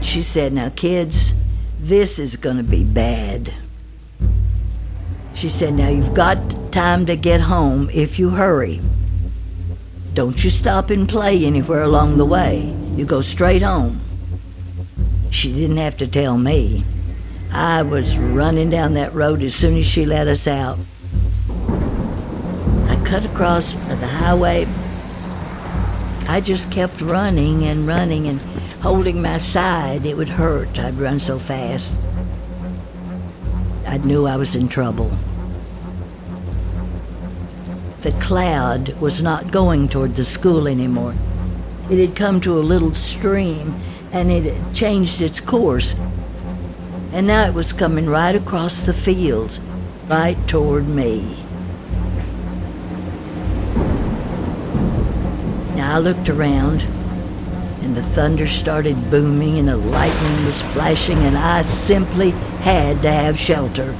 She 0.03 0.21
said, 0.21 0.53
Now, 0.53 0.71
kids, 0.71 1.33
this 1.81 2.19
is 2.19 2.37
going 2.37 2.59
to 2.59 2.63
be 2.63 2.85
bad. 2.85 3.55
She 5.35 5.49
said, 5.49 5.75
Now 5.75 5.89
you've 5.89 6.15
got 6.15 6.73
time 6.73 7.07
to 7.07 7.17
get 7.17 7.43
home 7.43 7.89
if 7.95 8.19
you 8.19 8.31
hurry. 8.31 8.81
Don't 10.15 10.45
you 10.45 10.51
stop 10.51 10.91
and 10.91 11.09
play 11.09 11.45
anywhere 11.45 11.83
along 11.83 12.19
the 12.19 12.25
way. 12.25 12.73
You 12.95 13.05
go 13.05 13.21
straight 13.21 13.63
home. 13.63 14.01
She 15.33 15.53
didn't 15.53 15.79
have 15.79 15.97
to 15.97 16.07
tell 16.07 16.39
me. 16.39 16.85
I 17.53 17.83
was 17.83 18.17
running 18.17 18.71
down 18.71 18.95
that 18.95 19.13
road 19.13 19.43
as 19.43 19.57
soon 19.57 19.77
as 19.77 19.87
she 19.89 20.07
let 20.07 20.29
us 20.29 20.47
out. 20.47 20.79
I 22.89 23.03
cut 23.05 23.27
across 23.27 23.73
the 23.73 24.07
highway. 24.07 24.69
I 26.29 26.41
just 26.41 26.71
kept 26.71 27.01
running 27.01 27.65
and 27.65 27.85
running 27.85 28.29
and 28.29 28.39
holding 28.83 29.21
my 29.21 29.39
side. 29.39 30.07
It 30.07 30.17
would 30.17 30.29
hurt. 30.29 30.79
I'd 30.79 30.95
run 30.95 31.19
so 31.19 31.41
fast. 31.41 31.93
I 33.89 33.99
knew 33.99 34.27
I 34.27 34.37
was 34.37 34.55
in 34.55 34.69
trouble 34.69 35.11
the 38.05 38.13
cloud 38.21 38.93
was 39.01 39.23
not 39.23 39.51
going 39.51 39.89
toward 39.89 40.15
the 40.15 40.25
school 40.27 40.69
anymore. 40.69 41.15
It 41.91 41.99
had 42.07 42.15
come 42.15 42.39
to 42.43 42.59
a 42.59 42.61
little 42.61 42.93
stream 42.93 43.75
and 44.13 44.31
it 44.31 44.45
had 44.45 44.75
changed 44.75 45.23
its 45.23 45.41
course. 45.41 45.95
And 47.15 47.27
now 47.27 47.47
it 47.47 47.55
was 47.55 47.73
coming 47.73 48.05
right 48.07 48.37
across 48.37 48.83
the 48.83 48.93
fields, 48.93 49.59
right 50.07 50.37
toward 50.47 50.87
me. 50.87 51.39
Now 55.75 55.97
I 55.97 55.99
looked 55.99 56.29
around 56.29 56.83
and 57.81 57.97
the 57.97 58.03
thunder 58.03 58.47
started 58.47 59.11
booming 59.11 59.59
and 59.59 59.69
the 59.69 59.79
lightning 59.79 60.45
was 60.45 60.61
flashing 60.61 61.21
and 61.21 61.39
I 61.39 61.63
simply 61.63 62.33
had 62.61 63.01
to 63.01 63.11
have 63.11 63.39
shelter. 63.39 63.95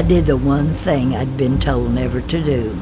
I 0.00 0.02
did 0.02 0.24
the 0.24 0.34
one 0.38 0.72
thing 0.72 1.14
I'd 1.14 1.36
been 1.36 1.60
told 1.60 1.92
never 1.92 2.22
to 2.22 2.42
do. 2.42 2.74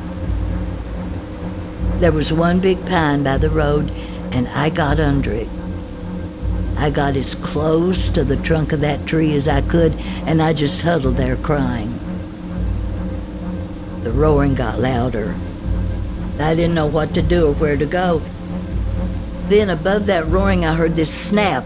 There 1.98 2.12
was 2.12 2.32
one 2.32 2.60
big 2.60 2.86
pine 2.86 3.24
by 3.24 3.38
the 3.38 3.50
road, 3.50 3.90
and 4.30 4.46
I 4.46 4.70
got 4.70 5.00
under 5.00 5.32
it. 5.32 5.48
I 6.76 6.90
got 6.90 7.16
as 7.16 7.34
close 7.34 8.08
to 8.10 8.22
the 8.22 8.36
trunk 8.36 8.72
of 8.72 8.82
that 8.82 9.04
tree 9.04 9.34
as 9.34 9.48
I 9.48 9.62
could, 9.62 9.94
and 10.26 10.40
I 10.40 10.52
just 10.52 10.82
huddled 10.82 11.16
there 11.16 11.34
crying. 11.34 11.98
The 14.04 14.12
roaring 14.12 14.54
got 14.54 14.78
louder. 14.78 15.34
I 16.38 16.54
didn't 16.54 16.76
know 16.76 16.86
what 16.86 17.14
to 17.14 17.20
do 17.20 17.48
or 17.48 17.54
where 17.54 17.76
to 17.76 17.84
go. 17.84 18.22
Then, 19.48 19.70
above 19.70 20.06
that 20.06 20.28
roaring, 20.28 20.64
I 20.64 20.76
heard 20.76 20.94
this 20.94 21.12
snap 21.12 21.64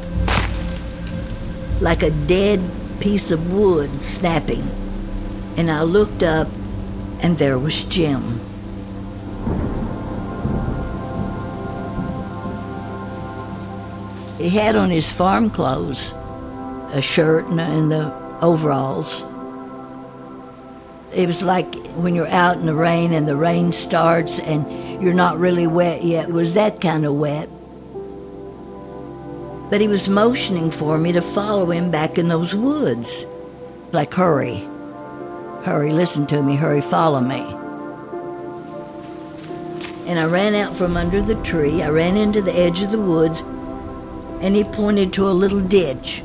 like 1.82 2.02
a 2.02 2.10
dead 2.10 2.58
piece 3.00 3.30
of 3.30 3.52
wood 3.52 4.00
snapping. 4.00 4.81
And 5.56 5.70
I 5.70 5.82
looked 5.82 6.22
up, 6.22 6.48
and 7.20 7.38
there 7.38 7.58
was 7.58 7.84
Jim. 7.84 8.40
He 14.38 14.48
had 14.48 14.74
on 14.74 14.90
his 14.90 15.10
farm 15.10 15.50
clothes, 15.50 16.12
a 16.92 17.00
shirt 17.00 17.46
and, 17.46 17.60
and 17.60 17.92
the 17.92 18.12
overalls. 18.40 19.24
It 21.14 21.26
was 21.26 21.42
like 21.42 21.72
when 21.94 22.16
you're 22.16 22.26
out 22.26 22.56
in 22.56 22.66
the 22.66 22.74
rain 22.74 23.12
and 23.12 23.28
the 23.28 23.36
rain 23.36 23.70
starts 23.70 24.40
and 24.40 25.02
you're 25.02 25.14
not 25.14 25.38
really 25.38 25.68
wet 25.68 26.02
yet. 26.02 26.28
It 26.28 26.32
was 26.32 26.54
that 26.54 26.80
kind 26.80 27.06
of 27.06 27.14
wet. 27.14 27.48
But 29.70 29.80
he 29.80 29.86
was 29.88 30.08
motioning 30.08 30.70
for 30.70 30.98
me 30.98 31.12
to 31.12 31.22
follow 31.22 31.70
him 31.70 31.90
back 31.90 32.18
in 32.18 32.28
those 32.28 32.54
woods. 32.54 33.24
Like, 33.92 34.12
hurry. 34.12 34.68
Hurry, 35.64 35.92
listen 35.92 36.26
to 36.26 36.42
me, 36.42 36.56
hurry, 36.56 36.80
follow 36.80 37.20
me. 37.20 37.40
And 40.08 40.18
I 40.18 40.24
ran 40.24 40.56
out 40.56 40.76
from 40.76 40.96
under 40.96 41.22
the 41.22 41.40
tree. 41.42 41.82
I 41.82 41.88
ran 41.88 42.16
into 42.16 42.42
the 42.42 42.52
edge 42.52 42.82
of 42.82 42.90
the 42.90 43.00
woods 43.00 43.40
and 44.40 44.56
he 44.56 44.64
pointed 44.64 45.12
to 45.12 45.28
a 45.28 45.30
little 45.30 45.60
ditch, 45.60 46.24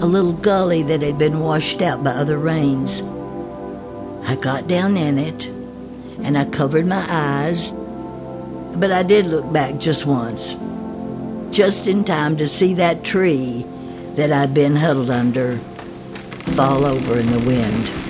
a 0.00 0.06
little 0.06 0.32
gully 0.32 0.82
that 0.84 1.02
had 1.02 1.18
been 1.18 1.40
washed 1.40 1.82
out 1.82 2.02
by 2.02 2.12
other 2.12 2.38
rains. 2.38 3.02
I 4.26 4.36
got 4.36 4.68
down 4.68 4.96
in 4.96 5.18
it 5.18 5.44
and 6.24 6.38
I 6.38 6.46
covered 6.46 6.86
my 6.86 7.04
eyes, 7.10 7.72
but 8.78 8.90
I 8.90 9.02
did 9.02 9.26
look 9.26 9.52
back 9.52 9.78
just 9.78 10.06
once, 10.06 10.56
just 11.54 11.86
in 11.86 12.04
time 12.04 12.38
to 12.38 12.48
see 12.48 12.72
that 12.74 13.04
tree 13.04 13.66
that 14.14 14.32
I'd 14.32 14.54
been 14.54 14.76
huddled 14.76 15.10
under 15.10 15.58
fall 16.56 16.86
over 16.86 17.18
in 17.18 17.30
the 17.30 17.40
wind. 17.40 18.01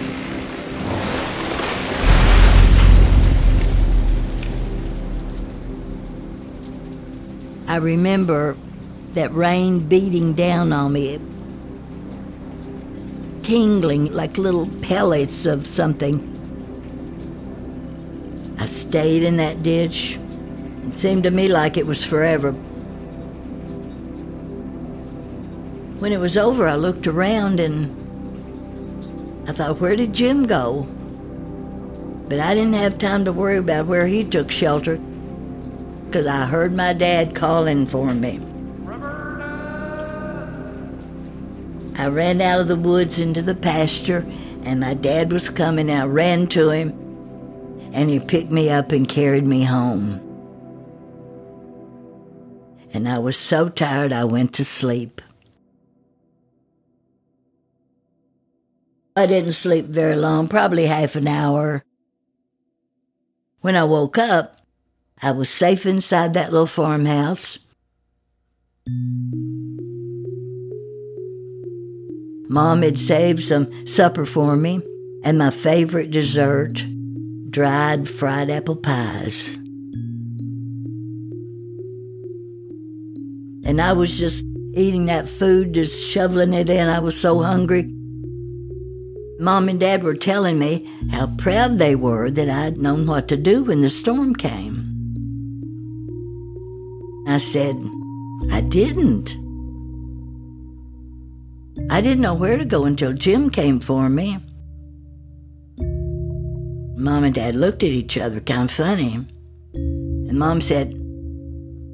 I 7.72 7.76
remember 7.76 8.54
that 9.14 9.32
rain 9.32 9.88
beating 9.88 10.34
down 10.34 10.74
on 10.74 10.92
me, 10.92 11.18
tingling 13.42 14.12
like 14.12 14.36
little 14.36 14.66
pellets 14.82 15.46
of 15.46 15.66
something. 15.66 16.20
I 18.58 18.66
stayed 18.66 19.22
in 19.22 19.38
that 19.38 19.62
ditch. 19.62 20.18
It 20.86 20.98
seemed 20.98 21.24
to 21.24 21.30
me 21.30 21.48
like 21.48 21.78
it 21.78 21.86
was 21.86 22.04
forever. 22.04 22.52
When 25.98 26.12
it 26.12 26.20
was 26.20 26.36
over, 26.36 26.68
I 26.68 26.74
looked 26.74 27.06
around 27.06 27.58
and 27.58 29.48
I 29.48 29.52
thought, 29.54 29.80
where 29.80 29.96
did 29.96 30.12
Jim 30.12 30.44
go? 30.44 30.82
But 32.28 32.38
I 32.38 32.54
didn't 32.54 32.74
have 32.74 32.98
time 32.98 33.24
to 33.24 33.32
worry 33.32 33.56
about 33.56 33.86
where 33.86 34.06
he 34.06 34.24
took 34.24 34.50
shelter 34.50 35.00
because 36.12 36.26
I 36.26 36.44
heard 36.44 36.74
my 36.74 36.92
dad 36.92 37.34
calling 37.34 37.86
for 37.86 38.12
me. 38.12 38.38
I 41.96 42.08
ran 42.08 42.42
out 42.42 42.60
of 42.60 42.68
the 42.68 42.76
woods 42.76 43.18
into 43.18 43.40
the 43.40 43.54
pasture, 43.54 44.26
and 44.62 44.80
my 44.80 44.92
dad 44.92 45.32
was 45.32 45.48
coming. 45.48 45.90
I 45.90 46.04
ran 46.04 46.48
to 46.48 46.68
him, 46.68 46.90
and 47.94 48.10
he 48.10 48.20
picked 48.20 48.50
me 48.50 48.68
up 48.68 48.92
and 48.92 49.08
carried 49.08 49.46
me 49.46 49.62
home. 49.62 50.20
And 52.92 53.08
I 53.08 53.18
was 53.18 53.38
so 53.38 53.70
tired 53.70 54.12
I 54.12 54.24
went 54.24 54.52
to 54.54 54.66
sleep. 54.66 55.22
I 59.16 59.24
didn't 59.24 59.52
sleep 59.52 59.86
very 59.86 60.16
long, 60.16 60.46
probably 60.46 60.84
half 60.84 61.16
an 61.16 61.26
hour. 61.26 61.84
When 63.62 63.76
I 63.76 63.84
woke 63.84 64.18
up, 64.18 64.61
I 65.24 65.30
was 65.30 65.48
safe 65.48 65.86
inside 65.86 66.34
that 66.34 66.50
little 66.50 66.66
farmhouse. 66.66 67.60
Mom 72.48 72.82
had 72.82 72.98
saved 72.98 73.44
some 73.44 73.86
supper 73.86 74.26
for 74.26 74.56
me 74.56 74.80
and 75.22 75.38
my 75.38 75.50
favorite 75.50 76.10
dessert, 76.10 76.84
dried 77.50 78.08
fried 78.08 78.50
apple 78.50 78.74
pies. 78.74 79.54
And 83.64 83.80
I 83.80 83.92
was 83.92 84.18
just 84.18 84.44
eating 84.74 85.06
that 85.06 85.28
food, 85.28 85.74
just 85.74 86.02
shoveling 86.02 86.52
it 86.52 86.68
in. 86.68 86.88
I 86.88 86.98
was 86.98 87.18
so 87.18 87.40
hungry. 87.40 87.84
Mom 89.38 89.68
and 89.68 89.78
Dad 89.78 90.02
were 90.02 90.14
telling 90.14 90.58
me 90.58 90.90
how 91.12 91.28
proud 91.38 91.78
they 91.78 91.94
were 91.94 92.28
that 92.30 92.48
I'd 92.48 92.78
known 92.78 93.06
what 93.06 93.28
to 93.28 93.36
do 93.36 93.62
when 93.62 93.82
the 93.82 93.88
storm 93.88 94.34
came. 94.34 94.81
I 97.32 97.38
said, 97.38 97.76
I 98.50 98.60
didn't. 98.60 99.30
I 101.90 102.00
didn't 102.00 102.20
know 102.20 102.34
where 102.34 102.58
to 102.58 102.64
go 102.64 102.84
until 102.84 103.12
Jim 103.12 103.48
came 103.48 103.80
for 103.80 104.08
me. 104.08 104.38
Mom 106.96 107.24
and 107.24 107.34
Dad 107.34 107.56
looked 107.56 107.82
at 107.82 107.88
each 107.88 108.18
other 108.18 108.40
kind 108.40 108.68
of 108.68 108.76
funny. 108.76 109.26
And 109.74 110.38
Mom 110.38 110.60
said, 110.60 110.94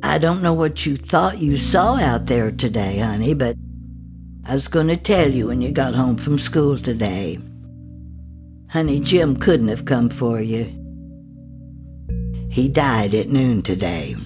I 0.02 0.18
don't 0.18 0.42
know 0.42 0.54
what 0.54 0.84
you 0.84 0.96
thought 0.96 1.38
you 1.38 1.56
saw 1.56 1.96
out 1.96 2.26
there 2.26 2.50
today, 2.50 2.98
honey, 2.98 3.34
but 3.34 3.56
I 4.44 4.54
was 4.54 4.68
going 4.68 4.88
to 4.88 4.96
tell 4.96 5.30
you 5.30 5.46
when 5.46 5.60
you 5.60 5.70
got 5.72 5.94
home 5.94 6.16
from 6.16 6.38
school 6.38 6.78
today. 6.78 7.38
Honey, 8.70 9.00
Jim 9.00 9.36
couldn't 9.36 9.68
have 9.68 9.84
come 9.84 10.10
for 10.10 10.40
you. 10.40 10.64
He 12.50 12.68
died 12.68 13.14
at 13.14 13.28
noon 13.28 13.62
today. 13.62 14.16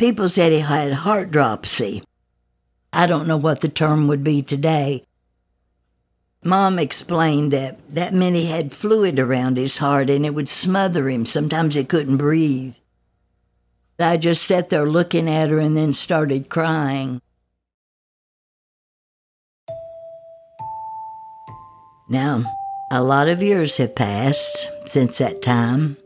People 0.00 0.30
said 0.30 0.50
he 0.50 0.60
had 0.60 0.94
heart 0.94 1.30
dropsy. 1.30 2.02
I 2.90 3.06
don't 3.06 3.26
know 3.26 3.36
what 3.36 3.60
the 3.60 3.68
term 3.68 4.08
would 4.08 4.24
be 4.24 4.40
today. 4.40 5.04
Mom 6.42 6.78
explained 6.78 7.52
that 7.52 7.78
that 7.94 8.14
meant 8.14 8.34
he 8.34 8.46
had 8.46 8.72
fluid 8.72 9.18
around 9.18 9.58
his 9.58 9.76
heart 9.76 10.08
and 10.08 10.24
it 10.24 10.32
would 10.32 10.48
smother 10.48 11.10
him. 11.10 11.26
Sometimes 11.26 11.74
he 11.74 11.84
couldn't 11.84 12.16
breathe. 12.16 12.76
I 13.98 14.16
just 14.16 14.42
sat 14.42 14.70
there 14.70 14.88
looking 14.88 15.28
at 15.28 15.50
her 15.50 15.58
and 15.58 15.76
then 15.76 15.92
started 15.92 16.48
crying. 16.48 17.20
Now, 22.08 22.44
a 22.90 23.02
lot 23.02 23.28
of 23.28 23.42
years 23.42 23.76
have 23.76 23.94
passed 23.94 24.70
since 24.86 25.18
that 25.18 25.42
time. 25.42 25.98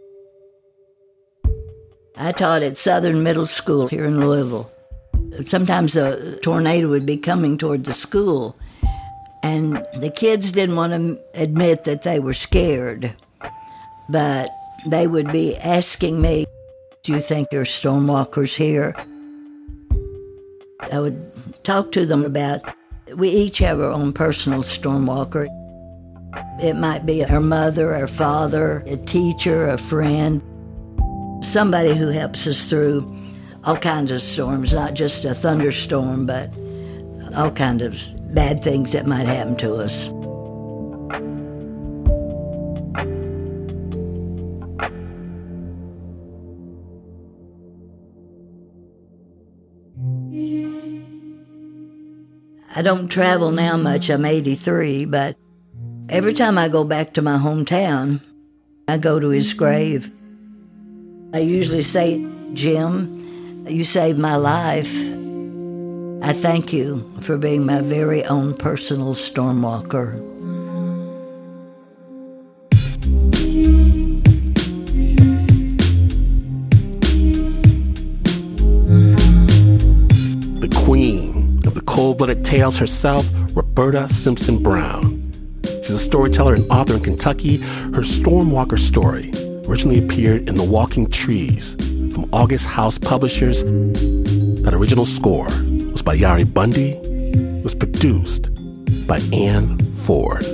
I 2.17 2.31
taught 2.31 2.63
at 2.63 2.79
Southern 2.79 3.25
Middle 3.25 3.47
School 3.47 3.89
here 3.89 4.05
in 4.05 4.21
Louisville. 4.21 4.71
Sometimes 5.47 5.97
a 5.97 6.37
tornado 6.39 6.89
would 6.89 7.05
be 7.05 7.17
coming 7.17 7.59
toward 7.59 7.85
the 7.85 7.93
school, 7.93 8.57
and 9.43 9.85
the 9.97 10.11
kids 10.11 10.53
didn't 10.53 10.77
want 10.77 10.93
to 10.93 11.21
admit 11.35 11.85
that 11.85 12.03
they 12.03 12.21
were 12.21 12.35
scared. 12.35 13.15
But 14.09 14.51
they 14.87 15.09
would 15.09 15.33
be 15.33 15.57
asking 15.57 16.23
me, 16.23 16.47
Do 17.03 17.13
you 17.13 17.21
think 17.21 17.51
there 17.51 17.63
are 17.63 17.65
stormwalkers 17.65 18.55
here? 18.55 18.95
I 20.93 21.01
would 21.01 21.65
talk 21.65 21.91
to 21.93 22.07
them 22.07 22.25
about 22.25 22.61
we 23.17 23.29
each 23.29 23.59
have 23.59 23.81
our 23.81 23.91
own 23.91 24.13
personal 24.13 24.61
stormwalker. 24.61 25.49
It 26.63 26.75
might 26.75 27.07
be 27.07 27.25
our 27.25 27.41
mother, 27.41 27.93
our 27.95 28.07
father, 28.07 28.85
a 28.87 28.97
teacher, 28.99 29.69
a 29.69 29.79
friend 29.79 30.43
somebody 31.45 31.95
who 31.95 32.09
helps 32.09 32.47
us 32.47 32.65
through 32.65 33.11
all 33.65 33.77
kinds 33.77 34.11
of 34.11 34.21
storms, 34.21 34.73
not 34.73 34.95
just 34.95 35.25
a 35.25 35.35
thunderstorm, 35.35 36.27
but 36.27 36.53
all 37.37 37.51
kinds 37.51 37.83
of 37.83 38.35
bad 38.35 38.63
things 38.63 38.93
that 38.93 39.07
might 39.07 39.27
happen 39.27 39.57
to 39.57 39.75
us. 39.75 40.09
I 52.77 52.83
don't 52.83 53.07
travel 53.07 53.53
now 53.53 53.77
much, 53.77 54.11
I'm 54.11 54.25
83, 54.25 55.05
but 55.05 55.37
every 56.09 56.35
time 56.35 56.59
I 56.59 56.69
go 56.69 56.83
back 56.83 57.15
to 57.15 57.23
my 57.23 57.39
hometown, 57.39 58.21
I 58.89 58.99
go 58.99 59.21
to 59.21 59.29
his 59.29 59.53
grave. 59.53 60.11
I 61.35 61.39
usually 61.39 61.83
say, 61.83 62.25
Jim, 62.53 63.67
you 63.69 63.83
saved 63.83 64.21
my 64.21 64.37
life. 64.37 64.95
I 66.23 66.33
thank 66.33 66.73
you 66.73 67.11
for 67.23 67.37
being 67.37 67.67
my 67.67 67.81
very 67.81 68.25
own 68.25 68.55
personal 68.55 69.15
stormwalker. 69.15 70.13
The 80.61 80.83
queen 80.85 81.61
of 81.67 81.75
the 81.75 81.83
cold 81.85 82.19
blooded 82.19 82.45
tales 82.45 82.79
herself, 82.79 83.29
Roberta 83.57 84.09
Simpson 84.09 84.63
Brown. 84.63 85.33
She's 85.83 85.91
a 85.91 85.99
storyteller 85.99 86.55
and 86.55 86.71
author 86.71 86.95
in 86.95 87.01
Kentucky. 87.01 87.57
Her 87.57 88.03
Stormwalker 88.03 88.79
story 88.79 89.33
originally 89.67 90.05
appeared 90.05 90.49
in 90.49 90.57
The 90.57 90.65
Walking 90.65 91.09
Trees 91.09 91.75
from 92.13 92.29
August 92.33 92.67
House 92.67 92.99
Publishers. 92.99 93.63
That 93.63 94.75
original 94.75 95.07
score 95.07 95.47
was 95.91 96.03
by 96.03 96.17
Yari 96.17 96.53
Bundy. 96.53 96.93
It 96.93 97.65
was 97.65 97.75
produced 97.75 98.51
by 99.07 99.21
Anne 99.33 99.79
Ford. 99.93 100.45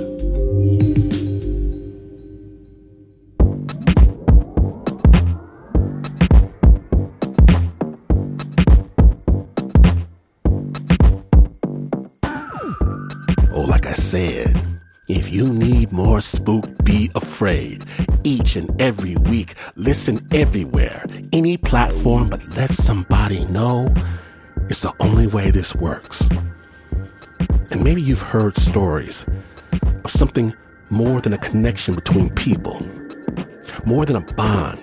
Oh, 13.53 13.65
like 13.67 13.85
I 13.85 13.93
said, 13.93 14.79
if 15.09 15.31
you 15.31 15.51
need 15.51 15.91
more 15.91 16.21
spook, 16.21 16.65
be 16.85 17.11
afraid. 17.15 17.85
Each 18.31 18.55
and 18.55 18.81
every 18.81 19.17
week, 19.17 19.55
listen 19.75 20.25
everywhere, 20.31 21.05
any 21.33 21.57
platform, 21.57 22.29
but 22.29 22.47
let 22.55 22.73
somebody 22.73 23.43
know 23.47 23.93
it's 24.69 24.83
the 24.83 24.93
only 25.01 25.27
way 25.27 25.51
this 25.51 25.75
works. 25.75 26.29
And 27.71 27.83
maybe 27.83 28.01
you've 28.01 28.21
heard 28.21 28.55
stories 28.55 29.25
of 30.05 30.09
something 30.09 30.53
more 30.89 31.19
than 31.19 31.33
a 31.33 31.37
connection 31.37 31.93
between 31.93 32.29
people, 32.29 32.79
more 33.85 34.05
than 34.05 34.15
a 34.15 34.21
bond, 34.21 34.79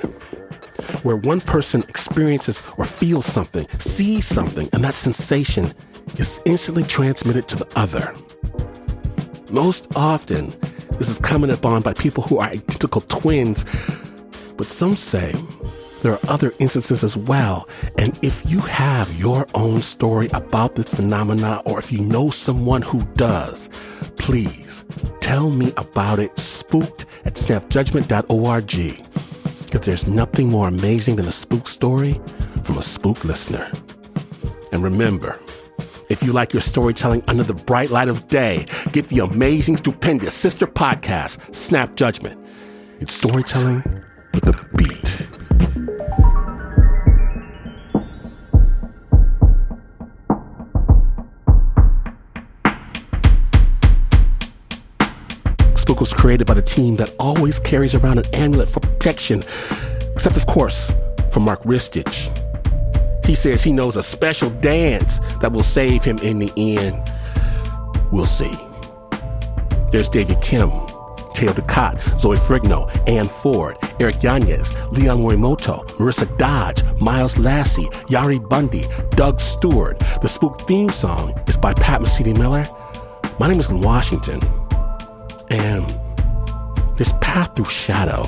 where 1.02 1.16
one 1.16 1.40
person 1.40 1.82
experiences 1.88 2.62
or 2.76 2.84
feels 2.84 3.24
something, 3.24 3.66
sees 3.78 4.26
something, 4.26 4.68
and 4.74 4.84
that 4.84 4.96
sensation 4.96 5.72
is 6.18 6.38
instantly 6.44 6.82
transmitted 6.82 7.48
to 7.48 7.56
the 7.56 7.68
other. 7.76 8.14
Most 9.50 9.86
often, 9.96 10.52
this 10.98 11.08
is 11.08 11.18
commented 11.18 11.58
upon 11.58 11.82
by 11.82 11.94
people 11.94 12.22
who 12.24 12.38
are 12.38 12.48
identical 12.48 13.00
twins, 13.02 13.64
but 14.56 14.70
some 14.70 14.96
say 14.96 15.32
there 16.02 16.12
are 16.12 16.20
other 16.28 16.52
instances 16.58 17.02
as 17.02 17.16
well. 17.16 17.68
And 17.96 18.18
if 18.22 18.48
you 18.50 18.60
have 18.60 19.12
your 19.18 19.46
own 19.54 19.82
story 19.82 20.28
about 20.32 20.76
this 20.76 20.92
phenomena, 20.92 21.62
or 21.64 21.78
if 21.78 21.92
you 21.92 22.00
know 22.00 22.30
someone 22.30 22.82
who 22.82 23.02
does, 23.14 23.68
please 24.16 24.84
tell 25.20 25.50
me 25.50 25.72
about 25.76 26.18
it. 26.18 26.38
Spooked 26.38 27.06
at 27.24 27.34
snapjudgment.org. 27.34 29.04
Because 29.64 29.86
there's 29.86 30.06
nothing 30.06 30.48
more 30.48 30.68
amazing 30.68 31.16
than 31.16 31.26
a 31.26 31.32
spook 31.32 31.66
story 31.68 32.20
from 32.62 32.78
a 32.78 32.82
spook 32.82 33.24
listener. 33.24 33.70
And 34.72 34.82
remember, 34.82 35.38
if 36.08 36.22
you 36.22 36.32
like 36.32 36.52
your 36.52 36.60
storytelling 36.62 37.22
under 37.28 37.42
the 37.42 37.54
bright 37.54 37.90
light 37.90 38.08
of 38.08 38.28
day, 38.28 38.66
get 38.92 39.08
the 39.08 39.20
amazing, 39.20 39.76
stupendous 39.76 40.34
sister 40.34 40.66
podcast, 40.66 41.54
Snap 41.54 41.96
Judgment. 41.96 42.40
It's 43.00 43.12
storytelling 43.12 43.82
with 44.32 44.46
a 44.46 44.68
beat. 44.76 45.28
Spook 55.76 56.00
was 56.00 56.12
created 56.12 56.46
by 56.46 56.54
the 56.54 56.62
team 56.62 56.96
that 56.96 57.14
always 57.18 57.60
carries 57.60 57.94
around 57.94 58.18
an 58.18 58.34
amulet 58.34 58.68
for 58.68 58.80
protection, 58.80 59.42
except, 60.12 60.36
of 60.36 60.46
course, 60.46 60.92
for 61.30 61.40
Mark 61.40 61.62
Ristich. 61.62 62.47
He 63.28 63.34
says 63.34 63.62
he 63.62 63.72
knows 63.74 63.98
a 63.98 64.02
special 64.02 64.48
dance 64.48 65.20
that 65.42 65.52
will 65.52 65.62
save 65.62 66.02
him 66.02 66.16
in 66.20 66.38
the 66.38 66.50
end. 66.56 67.12
We'll 68.10 68.24
see. 68.24 68.56
There's 69.90 70.08
David 70.08 70.40
Kim, 70.40 70.70
Teo 71.34 71.52
Ducot, 71.52 72.00
Zoe 72.18 72.38
Ferrigno, 72.38 72.90
Anne 73.06 73.28
Ford, 73.28 73.76
Eric 74.00 74.22
Yanez, 74.22 74.74
Leon 74.92 75.18
Morimoto, 75.18 75.86
Marissa 75.98 76.38
Dodge, 76.38 76.82
Miles 77.02 77.36
Lassie, 77.36 77.84
Yari 78.08 78.40
Bundy, 78.48 78.86
Doug 79.10 79.40
Stewart. 79.40 79.98
The 80.22 80.28
Spook 80.28 80.62
theme 80.62 80.88
song 80.88 81.38
is 81.46 81.58
by 81.58 81.74
Pat 81.74 82.00
Mesiti-Miller. 82.00 82.66
My 83.38 83.46
name 83.46 83.60
is 83.60 83.68
Washington. 83.68 84.40
And 85.50 85.86
this 86.96 87.12
path 87.20 87.54
through 87.54 87.66
shadow 87.66 88.22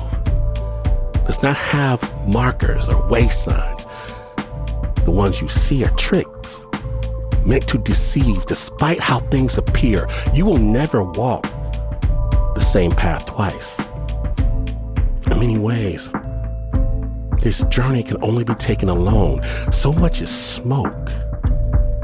does 1.25 1.41
not 1.41 1.55
have 1.55 2.27
markers 2.27 2.87
or 2.87 3.09
way 3.09 3.27
signs. 3.29 3.87
The 5.03 5.11
ones 5.11 5.41
you 5.41 5.47
see 5.47 5.83
are 5.83 5.91
tricks 5.91 6.65
meant 7.45 7.67
to 7.67 7.77
deceive 7.77 8.45
despite 8.45 8.99
how 8.99 9.19
things 9.19 9.57
appear. 9.57 10.07
You 10.33 10.45
will 10.45 10.57
never 10.59 11.03
walk 11.03 11.43
the 12.55 12.61
same 12.61 12.91
path 12.91 13.25
twice. 13.25 13.79
In 15.29 15.39
many 15.39 15.57
ways, 15.57 16.09
this 17.39 17.63
journey 17.69 18.03
can 18.03 18.23
only 18.23 18.43
be 18.43 18.53
taken 18.55 18.89
alone. 18.89 19.41
So 19.71 19.91
much 19.91 20.21
is 20.21 20.29
smoke, 20.29 21.09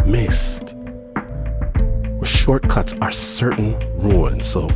mist, 0.05 0.73
where 2.17 2.25
shortcuts 2.25 2.93
are 3.01 3.12
certain 3.12 3.77
ruin. 3.99 4.41
So 4.41 4.69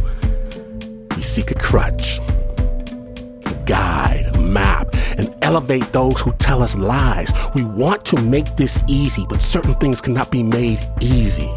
we 1.16 1.24
seek 1.24 1.50
a 1.50 1.56
crutch, 1.56 2.20
a 2.20 3.64
guide, 3.66 4.11
elevate 5.52 5.92
those 5.92 6.22
who 6.22 6.32
tell 6.40 6.64
us 6.64 6.76
lies. 6.78 7.30
We 7.54 7.66
want 7.66 8.06
to 8.06 8.22
make 8.22 8.56
this 8.56 8.82
easy, 8.88 9.26
but 9.28 9.42
certain 9.42 9.74
things 9.76 10.00
cannot 10.00 10.32
be 10.32 10.44
made 10.44 10.80
easy. 11.02 11.52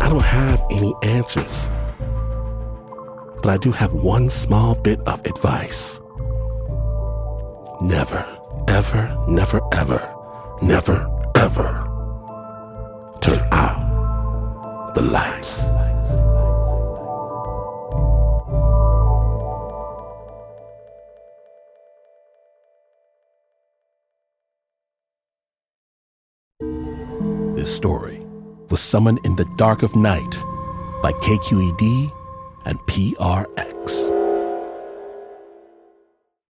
I 0.00 0.08
don't 0.08 0.22
have 0.22 0.64
any 0.70 0.94
answers, 1.02 1.68
but 3.42 3.50
I 3.50 3.56
do 3.56 3.72
have 3.72 3.92
one 3.94 4.30
small 4.30 4.76
bit 4.76 5.00
of 5.08 5.18
advice. 5.26 5.98
Never, 7.80 8.24
ever, 8.68 9.02
never, 9.26 9.60
ever, 9.72 10.00
never, 10.62 10.98
ever 11.34 11.70
turn 13.20 13.40
out 13.50 14.92
the 14.94 15.02
lights. 15.02 15.64
This 27.56 27.74
story 27.74 28.20
was 28.68 28.82
summoned 28.82 29.20
in 29.24 29.34
the 29.36 29.46
dark 29.56 29.82
of 29.82 29.96
night 29.96 30.36
by 31.02 31.12
KQED 31.12 32.12
and 32.66 32.78
PRX. 32.80 34.15